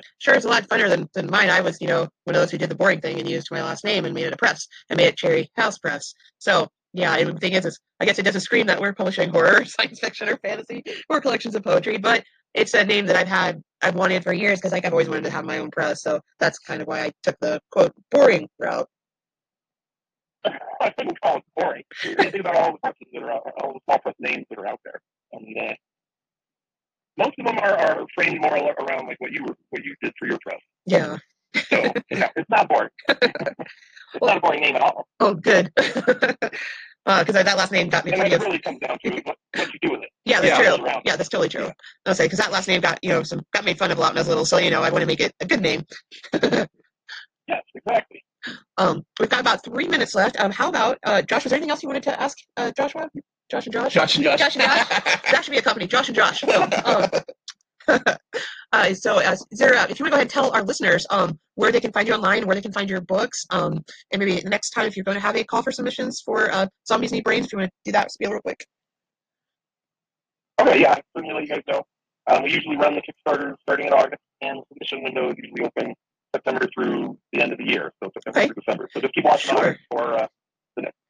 Sure, 0.18 0.34
it's 0.34 0.44
a 0.44 0.48
lot 0.48 0.66
funner 0.68 0.88
than, 0.88 1.08
than 1.14 1.30
mine. 1.30 1.50
I 1.50 1.60
was, 1.60 1.80
you 1.80 1.88
know, 1.88 2.08
one 2.24 2.34
of 2.34 2.40
those 2.40 2.50
who 2.50 2.58
did 2.58 2.70
the 2.70 2.74
boring 2.74 3.00
thing 3.00 3.18
and 3.18 3.28
used 3.28 3.48
my 3.50 3.62
last 3.62 3.84
name 3.84 4.04
and 4.04 4.14
made 4.14 4.26
it 4.26 4.32
a 4.32 4.36
press 4.36 4.66
and 4.88 4.96
made 4.96 5.08
it 5.08 5.16
Cherry 5.16 5.50
House 5.56 5.78
Press. 5.78 6.14
So 6.38 6.68
yeah, 6.92 7.16
and 7.16 7.36
the 7.36 7.38
thing 7.38 7.52
is, 7.52 7.64
is 7.64 7.78
I 8.00 8.04
guess 8.04 8.18
it 8.18 8.24
doesn't 8.24 8.40
scream 8.40 8.66
that 8.66 8.80
we're 8.80 8.94
publishing 8.94 9.30
horror, 9.30 9.64
science 9.66 10.00
fiction, 10.00 10.28
or 10.28 10.36
fantasy, 10.38 10.82
or 11.08 11.20
collections 11.20 11.54
of 11.54 11.62
poetry, 11.62 11.98
but 11.98 12.24
it's 12.54 12.74
a 12.74 12.84
name 12.84 13.06
that 13.06 13.16
I've 13.16 13.28
had, 13.28 13.62
I've 13.82 13.94
wanted 13.94 14.24
for 14.24 14.32
years 14.32 14.58
because 14.58 14.72
like 14.72 14.84
I've 14.84 14.92
always 14.92 15.08
wanted 15.08 15.24
to 15.24 15.30
have 15.30 15.44
my 15.44 15.58
own 15.58 15.70
press. 15.70 16.02
So 16.02 16.20
that's 16.40 16.58
kind 16.58 16.80
of 16.80 16.88
why 16.88 17.04
I 17.04 17.12
took 17.22 17.36
the 17.40 17.60
quote 17.70 17.92
boring 18.10 18.48
route. 18.58 18.88
I 20.44 20.94
wouldn't 20.96 21.20
call 21.20 21.38
it 21.38 21.44
boring. 21.56 21.82
You 22.02 22.14
think 22.14 22.34
about 22.36 22.56
all 22.56 22.72
the 22.72 22.78
presses 22.78 23.06
that 23.12 23.22
are 23.22 23.32
out, 23.32 23.52
all 23.60 23.74
the 23.74 23.80
small 23.84 23.98
press 23.98 24.14
names 24.18 24.46
that 24.48 24.58
are 24.58 24.66
out 24.66 24.80
there, 24.84 25.00
and 25.32 25.56
uh, 25.58 25.74
most 27.18 27.34
of 27.38 27.46
them 27.46 27.58
are, 27.58 27.76
are 27.76 28.06
framed 28.14 28.40
more 28.40 28.54
around 28.56 29.06
like 29.06 29.16
what 29.20 29.32
you 29.32 29.42
were 29.44 29.56
what 29.70 29.84
you 29.84 29.94
did 30.02 30.12
for 30.18 30.26
your 30.28 30.38
press. 30.42 30.60
Yeah. 30.86 31.16
So 31.68 31.92
yeah, 32.10 32.28
it's 32.36 32.48
not 32.50 32.68
boring. 32.68 32.90
it's 33.08 34.22
not 34.22 34.36
a 34.36 34.40
boring 34.40 34.60
name 34.60 34.76
at 34.76 34.82
all. 34.82 35.06
Oh, 35.20 35.34
good. 35.34 35.70
Because 37.06 37.42
that 37.42 37.56
last 37.56 37.72
name 37.72 37.88
got 37.88 38.04
me 38.04 38.12
And 38.12 38.20
plenty 38.20 38.34
what 38.34 38.36
of 38.36 38.42
it 38.42 38.44
really 38.44 38.58
comes 38.58 38.78
down 38.80 38.98
to 39.02 39.10
what, 39.22 39.36
what 39.56 39.72
you 39.72 39.78
do 39.80 39.92
with 39.92 40.02
it. 40.02 40.10
Yeah, 40.26 40.42
that's 40.42 40.58
Yeah. 40.62 40.76
true. 40.76 40.86
Yeah, 41.06 41.16
that's 41.16 41.30
totally 41.30 41.48
true. 41.48 41.70
I'll 42.04 42.14
say 42.14 42.26
because 42.26 42.38
that 42.38 42.52
last 42.52 42.68
name 42.68 42.82
got 42.82 42.98
you 43.02 43.08
know 43.08 43.22
some 43.22 43.40
got 43.54 43.64
made 43.64 43.78
fun 43.78 43.90
of 43.90 43.96
a 43.96 44.00
lot 44.02 44.10
when 44.10 44.18
I 44.18 44.20
was 44.20 44.28
little, 44.28 44.44
so 44.44 44.58
you 44.58 44.70
know 44.70 44.82
I 44.82 44.90
want 44.90 45.00
to 45.00 45.06
make 45.06 45.20
it 45.20 45.32
a 45.40 45.46
good 45.46 45.62
name. 45.62 45.84
Yes, 47.48 47.62
exactly. 47.74 48.22
um, 48.76 49.02
we've 49.18 49.30
got 49.30 49.40
about 49.40 49.64
three 49.64 49.88
minutes 49.88 50.14
left. 50.14 50.38
Um, 50.38 50.50
how 50.50 50.68
about 50.68 50.98
uh, 51.02 51.22
Josh? 51.22 51.44
Was 51.44 51.50
there 51.50 51.56
anything 51.56 51.70
else 51.70 51.82
you 51.82 51.88
wanted 51.88 52.02
to 52.02 52.20
ask 52.20 52.36
uh, 52.58 52.70
Joshua? 52.72 53.08
Josh 53.50 53.66
and 53.66 53.72
Josh. 53.72 53.94
Josh 53.94 54.14
and 54.16 54.24
Josh. 54.24 54.38
Josh 54.38 54.56
and 54.56 54.64
Josh. 54.64 54.88
that 55.32 55.40
should 55.44 55.50
be 55.52 55.58
a 55.58 55.62
company. 55.62 55.86
Josh 55.86 56.08
and 56.08 56.16
Josh. 56.16 56.44
Um, 57.88 57.96
uh, 58.72 58.92
so, 58.92 59.14
uh, 59.16 59.32
is 59.50 59.58
there, 59.58 59.74
uh, 59.74 59.86
if 59.88 59.98
you 59.98 60.04
want 60.04 60.08
to 60.08 60.10
go 60.10 60.16
ahead 60.16 60.20
and 60.20 60.30
tell 60.30 60.50
our 60.50 60.62
listeners 60.62 61.06
um, 61.08 61.38
where 61.54 61.72
they 61.72 61.80
can 61.80 61.90
find 61.90 62.06
you 62.06 62.12
online, 62.12 62.46
where 62.46 62.54
they 62.54 62.60
can 62.60 62.70
find 62.72 62.90
your 62.90 63.00
books, 63.00 63.46
um, 63.48 63.82
and 64.12 64.20
maybe 64.20 64.42
next 64.44 64.70
time 64.72 64.84
if 64.84 64.94
you're 64.94 65.04
going 65.04 65.14
to 65.14 65.22
have 65.22 65.36
a 65.36 65.42
call 65.44 65.62
for 65.62 65.72
submissions 65.72 66.20
for 66.20 66.52
uh, 66.52 66.66
Zombies 66.86 67.12
Need 67.12 67.24
Brains, 67.24 67.46
if 67.46 67.52
you 67.52 67.58
want 67.60 67.70
to 67.70 67.74
do 67.86 67.92
that 67.92 68.12
spiel 68.12 68.30
real 68.32 68.42
quick. 68.42 68.62
Okay, 70.60 70.82
yeah, 70.82 70.96
certainly 71.16 71.34
let 71.34 71.44
you 71.44 71.48
guys 71.48 71.62
know. 71.66 71.82
Um, 72.30 72.42
we 72.42 72.52
usually 72.52 72.76
run 72.76 72.94
the 72.94 73.00
Kickstarter 73.00 73.54
starting 73.62 73.86
in 73.86 73.94
August, 73.94 74.20
and 74.42 74.60
submission 74.70 75.02
windows 75.02 75.34
usually 75.38 75.62
open 75.64 75.94
September 76.34 76.66
through 76.74 77.16
the 77.32 77.40
end 77.40 77.52
of 77.52 77.58
the 77.58 77.64
year, 77.70 77.90
so 78.02 78.10
September 78.12 78.38
Okay. 78.38 78.46
through 78.48 78.56
December. 78.66 78.88
So 78.92 79.00
just 79.00 79.14
keep 79.14 79.24
watching 79.24 79.56
Sure. 79.56 79.78
for 79.90 80.12
uh, 80.12 80.18
the 80.18 80.20
next 80.20 80.32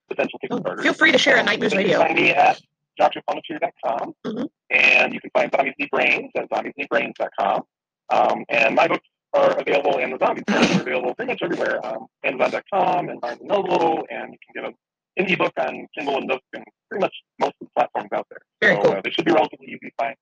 potential 0.08 0.38
Oh, 0.50 0.56
Kickstarter. 0.58 0.82
feel 0.82 0.94
free 0.94 1.12
to 1.12 1.18
share 1.18 1.36
at 1.36 1.44
Night 1.44 1.60
News 1.60 1.72
you 1.72 1.78
Radio. 1.78 1.98
can 1.98 2.06
find 2.08 2.18
me 2.20 2.30
at 2.30 2.60
joshuapalmatier.com, 3.00 4.14
Mhm. 4.26 4.48
and 4.70 5.14
you 5.14 5.20
can 5.20 5.30
find 5.30 5.50
Zombies 5.52 5.74
Need 5.78 5.90
Brains 5.90 6.30
at 6.36 6.48
zombiesneedbrains.com. 6.50 7.62
Um, 8.10 8.44
and 8.48 8.74
my 8.74 8.88
books 8.88 9.06
are 9.34 9.58
available 9.60 9.98
and 9.98 10.12
the 10.12 10.18
zombie 10.24 10.42
books 10.46 10.76
are 10.76 10.80
available 10.80 11.14
pretty 11.14 11.32
much 11.32 11.42
everywhere. 11.42 11.84
Um, 11.86 12.06
Amazon.com 12.24 13.08
and 13.10 13.20
Barnes 13.20 13.40
and 13.40 13.48
Noble, 13.48 14.06
and 14.10 14.32
you 14.32 14.38
can 14.44 14.54
get 14.54 14.64
an 14.64 14.74
indie 15.20 15.36
book 15.38 15.52
on 15.58 15.86
Kindle 15.96 16.16
and 16.16 16.26
Nook 16.26 16.42
and 16.54 16.64
pretty 16.88 17.02
much 17.02 17.14
most 17.38 17.54
of 17.60 17.66
the 17.66 17.70
platforms 17.76 18.08
out 18.12 18.26
there. 18.30 18.38
Very 18.62 18.76
so 18.76 18.82
cool. 18.82 18.92
uh, 18.92 19.00
they 19.04 19.10
should 19.10 19.26
be 19.26 19.32
relatively 19.32 19.66
easy 19.66 19.78
to 19.78 19.90
find. 19.98 20.16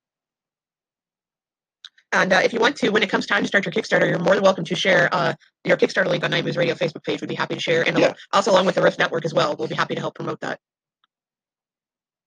And 2.12 2.32
uh, 2.32 2.40
if 2.44 2.52
you 2.52 2.60
want 2.60 2.76
to, 2.76 2.90
when 2.90 3.02
it 3.02 3.10
comes 3.10 3.26
time 3.26 3.42
to 3.42 3.48
start 3.48 3.64
your 3.64 3.72
Kickstarter, 3.72 4.08
you're 4.08 4.18
more 4.18 4.34
than 4.34 4.42
welcome 4.44 4.64
to 4.64 4.74
share 4.74 5.08
uh, 5.12 5.34
your 5.64 5.76
Kickstarter 5.76 6.06
link 6.06 6.22
on 6.24 6.30
Night 6.30 6.44
Moves 6.44 6.56
Radio 6.56 6.74
Facebook 6.74 7.02
page. 7.02 7.20
We'd 7.20 7.26
be 7.28 7.34
happy 7.34 7.54
to 7.54 7.60
share, 7.60 7.86
and 7.86 7.98
Yeah. 7.98 8.12
also 8.32 8.52
along 8.52 8.66
with 8.66 8.76
the 8.76 8.82
Rift 8.82 8.98
Network 8.98 9.24
as 9.24 9.34
well. 9.34 9.56
We'll 9.58 9.68
be 9.68 9.74
happy 9.74 9.94
to 9.94 10.00
help 10.00 10.14
promote 10.14 10.40
that. 10.40 10.60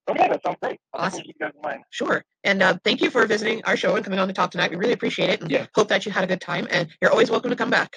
Okay, 0.08 0.28
that 0.28 0.40
sounds 0.44 0.56
great. 0.60 0.78
I'll 0.92 1.06
Awesome. 1.06 1.22
You 1.24 1.32
guys 1.40 1.52
in 1.54 1.60
mind. 1.62 1.82
Sure. 1.90 2.22
And 2.44 2.62
uh, 2.62 2.78
thank 2.84 3.00
you 3.00 3.10
for 3.10 3.24
visiting 3.26 3.62
our 3.64 3.76
show 3.76 3.94
and 3.96 4.04
coming 4.04 4.18
on 4.18 4.28
the 4.28 4.34
talk 4.34 4.50
tonight. 4.50 4.70
We 4.70 4.76
really 4.76 4.92
appreciate 4.92 5.30
it, 5.30 5.40
and 5.40 5.50
Yeah. 5.50 5.66
hope 5.74 5.88
that 5.88 6.04
you 6.04 6.12
had 6.12 6.24
a 6.24 6.26
good 6.26 6.40
time. 6.40 6.66
And 6.70 6.88
you're 7.00 7.10
always 7.10 7.30
welcome 7.30 7.50
to 7.50 7.56
come 7.56 7.70
back. 7.70 7.96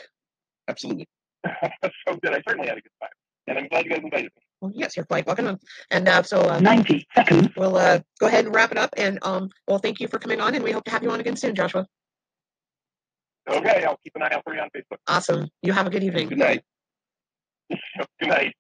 Absolutely. 0.68 1.08
so 2.08 2.16
good. 2.22 2.34
I 2.34 2.42
certainly 2.48 2.68
had 2.70 2.78
a 2.78 2.82
good 2.82 2.92
time, 3.02 3.10
and 3.48 3.58
I'm 3.58 3.68
glad 3.68 3.86
you 3.86 3.92
guys 3.92 4.00
invited 4.04 4.32
me. 4.36 4.42
Well, 4.64 4.72
yes, 4.74 4.96
you're 4.96 5.06
quite 5.06 5.28
welcome. 5.28 5.60
And 5.92 6.08
uh, 6.08 6.24
so 6.24 6.40
uh, 6.40 6.58
90 6.62 7.06
seconds. 7.14 7.50
we'll 7.58 7.76
uh, 7.76 8.00
go 8.18 8.28
ahead 8.28 8.46
and 8.46 8.56
wrap 8.56 8.72
it 8.72 8.78
up. 8.78 8.92
And 8.96 9.20
um, 9.22 9.50
well, 9.68 9.78
thank 9.78 10.00
you 10.00 10.08
for 10.08 10.20
coming 10.20 10.40
on, 10.40 10.56
and 10.56 10.64
we 10.64 10.72
hope 10.72 10.86
to 10.86 10.92
have 10.92 11.04
you 11.04 11.12
on 11.12 11.20
again 11.20 11.36
soon, 11.36 11.54
Joshua. 11.54 11.86
Okay, 13.50 13.84
I'll 13.84 14.00
keep 14.02 14.14
an 14.16 14.22
eye 14.22 14.30
out 14.32 14.42
for 14.46 14.56
you 14.56 14.62
on 14.62 14.70
Facebook. 14.70 15.00
Awesome. 15.06 15.50
You 15.64 15.74
have 15.74 15.86
a 15.86 15.90
good 15.90 16.02
evening. 16.02 16.30
Good 16.30 16.38
night. 16.38 16.64
Good 18.22 18.30
night. 18.30 18.56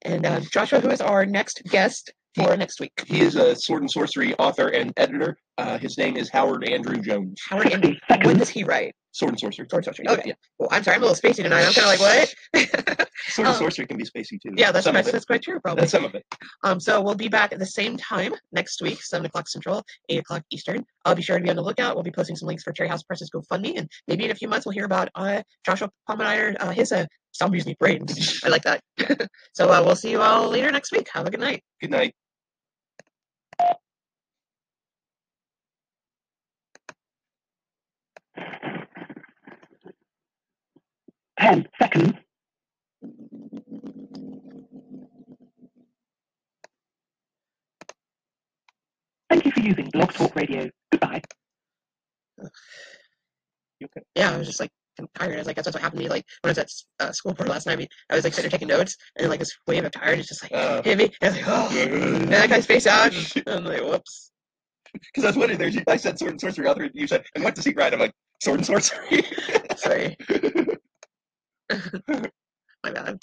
And 0.00 0.24
uh, 0.24 0.40
Joshua, 0.40 0.80
who 0.80 0.88
is 0.88 1.02
our 1.02 1.26
next 1.26 1.64
guest 1.64 2.14
for 2.34 2.56
next 2.56 2.80
week? 2.80 2.92
He 3.06 3.20
is 3.20 3.36
a 3.36 3.54
sword 3.56 3.82
and 3.82 3.90
sorcery 3.90 4.34
author 4.36 4.68
and 4.68 4.94
editor. 4.96 5.36
Uh, 5.58 5.78
his 5.78 5.98
name 5.98 6.16
is 6.16 6.30
Howard 6.30 6.66
Andrew 6.68 6.96
Jones. 7.00 7.40
Howard 7.48 7.72
Andy. 7.72 7.88
60 7.88 8.00
seconds. 8.08 8.26
What 8.26 8.38
does 8.38 8.48
he 8.48 8.64
write? 8.64 8.94
Sword 9.12 9.32
and 9.32 9.40
sorcery. 9.40 9.66
Sword 9.68 9.84
and 9.86 9.96
sorcery. 9.96 10.04
Yeah, 10.08 10.12
Okay. 10.12 10.34
Well, 10.58 10.68
I'm 10.72 10.82
sorry, 10.84 10.96
I'm 10.96 11.02
a 11.02 11.06
little 11.06 11.20
spacey 11.20 11.42
tonight. 11.42 11.66
I'm 11.66 11.72
kind 11.74 11.92
of 11.92 12.00
like, 12.00 12.32
what? 12.54 13.08
Sword 13.28 13.46
and 13.48 13.48
Um, 13.48 13.54
sorcery 13.54 13.86
can 13.86 13.96
be 13.98 14.04
spacey 14.04 14.40
too. 14.40 14.52
yeah, 14.56 14.70
that's 14.72 14.84
some 14.84 14.94
quite, 14.94 15.04
that's 15.04 15.24
quite 15.24 15.42
true, 15.42 15.58
probably. 15.60 15.80
That's 15.82 15.92
some 15.92 16.04
of 16.04 16.14
it. 16.14 16.24
Um, 16.62 16.78
so 16.80 17.00
we'll 17.02 17.16
be 17.16 17.28
back 17.28 17.52
at 17.52 17.58
the 17.58 17.66
same 17.66 17.96
time 17.96 18.32
next 18.52 18.80
week, 18.80 19.02
seven 19.02 19.26
o'clock 19.26 19.48
Central, 19.48 19.82
eight 20.08 20.20
o'clock 20.20 20.42
Eastern. 20.50 20.84
I'll 21.04 21.14
be 21.16 21.22
sure 21.22 21.36
to 21.38 21.42
be 21.42 21.50
on 21.50 21.56
the 21.56 21.62
lookout. 21.62 21.94
We'll 21.96 22.04
be 22.04 22.12
posting 22.12 22.36
some 22.36 22.46
links 22.46 22.62
for 22.62 22.72
Cherry 22.72 22.88
House 22.88 23.02
Press's 23.02 23.30
GoFundMe, 23.30 23.76
and 23.76 23.90
maybe 24.06 24.24
in 24.24 24.30
a 24.30 24.34
few 24.34 24.48
months 24.48 24.64
we'll 24.64 24.72
hear 24.74 24.84
about 24.86 25.08
uh, 25.16 25.42
Joshua 25.66 25.90
Palmatier, 26.08 26.56
uh, 26.60 26.70
his 26.70 26.92
uh, 26.92 27.04
Zombies 27.36 27.66
Need 27.66 27.78
Brains. 27.78 28.40
I 28.44 28.48
like 28.48 28.62
that. 28.62 28.80
so 29.54 29.68
uh, 29.70 29.82
we'll 29.84 29.96
see 29.96 30.10
you 30.12 30.20
all 30.22 30.48
later 30.48 30.70
next 30.70 30.92
week. 30.92 31.08
Have 31.12 31.26
a 31.26 31.30
good 31.30 31.40
night. 31.40 31.62
Good 31.80 31.90
night. 31.90 32.14
Ten 41.38 41.66
seconds. 41.78 42.12
Thank 49.30 49.46
you 49.46 49.52
for 49.52 49.60
using 49.60 49.88
Blog 49.90 50.12
Talk 50.12 50.34
Radio. 50.36 50.68
Goodbye. 50.90 51.22
Yeah, 54.14 54.32
I 54.32 54.38
was 54.38 54.48
just 54.48 54.60
like 54.60 54.70
kind 54.98 55.08
of 55.08 55.20
tired. 55.20 55.34
I 55.34 55.38
was 55.38 55.46
like, 55.46 55.56
that's 55.56 55.66
what 55.68 55.80
happened 55.80 56.00
to 56.00 56.04
me. 56.04 56.10
Like 56.10 56.26
when 56.42 56.48
I 56.48 56.50
was 56.50 56.58
at 56.58 56.70
uh, 56.98 57.12
school 57.12 57.34
for 57.34 57.46
last 57.46 57.66
night, 57.66 57.74
I, 57.74 57.76
mean, 57.76 57.88
I 58.10 58.16
was 58.16 58.24
like 58.24 58.34
sitting 58.34 58.50
there 58.50 58.58
taking 58.58 58.68
notes, 58.68 58.96
and 59.16 59.22
then 59.22 59.30
like 59.30 59.38
this 59.38 59.56
wave 59.66 59.84
of 59.84 59.92
tired 59.92 60.18
is 60.18 60.26
just 60.26 60.42
like 60.42 60.52
Uh, 60.52 60.82
hit 60.82 60.98
me. 60.98 61.04
And 61.04 61.14
I 61.22 61.28
was 61.28 61.36
like, 61.36 61.46
oh, 61.48 61.78
and 61.78 62.34
I 62.34 62.46
kind 62.48 62.58
of 62.58 62.64
spaced 62.64 62.86
out. 62.86 63.14
And 63.36 63.48
I'm 63.48 63.64
like, 63.64 63.82
whoops. 63.82 64.32
Because 64.92 65.22
I 65.22 65.28
was 65.28 65.36
wondering, 65.36 65.58
there's 65.58 65.76
I 65.86 65.96
said 65.96 66.18
sword 66.18 66.32
and 66.32 66.40
sorcery 66.40 66.66
author, 66.66 66.82
and 66.82 66.90
you 66.94 67.06
said, 67.06 67.24
and 67.36 67.44
went 67.44 67.54
to 67.54 67.62
he 67.62 67.72
write? 67.72 67.94
I'm 67.94 68.00
like, 68.00 68.12
sword 68.40 68.58
and 68.58 68.66
sorcery. 68.66 69.22
Sorry. 69.76 70.16
Sorry. 70.28 70.76
My 72.82 72.90
bad. 72.92 73.18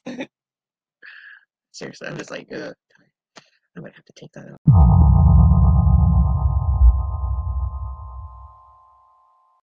Seriously, 1.72 2.07
I'm 2.07 2.18
just 2.18 2.32
like, 2.32 2.47
uh, 2.53 2.72
I 3.76 3.80
might 3.80 3.95
have 3.95 4.05
to 4.05 4.13
take 4.15 4.32
that 4.34 4.45
out. 4.45 4.97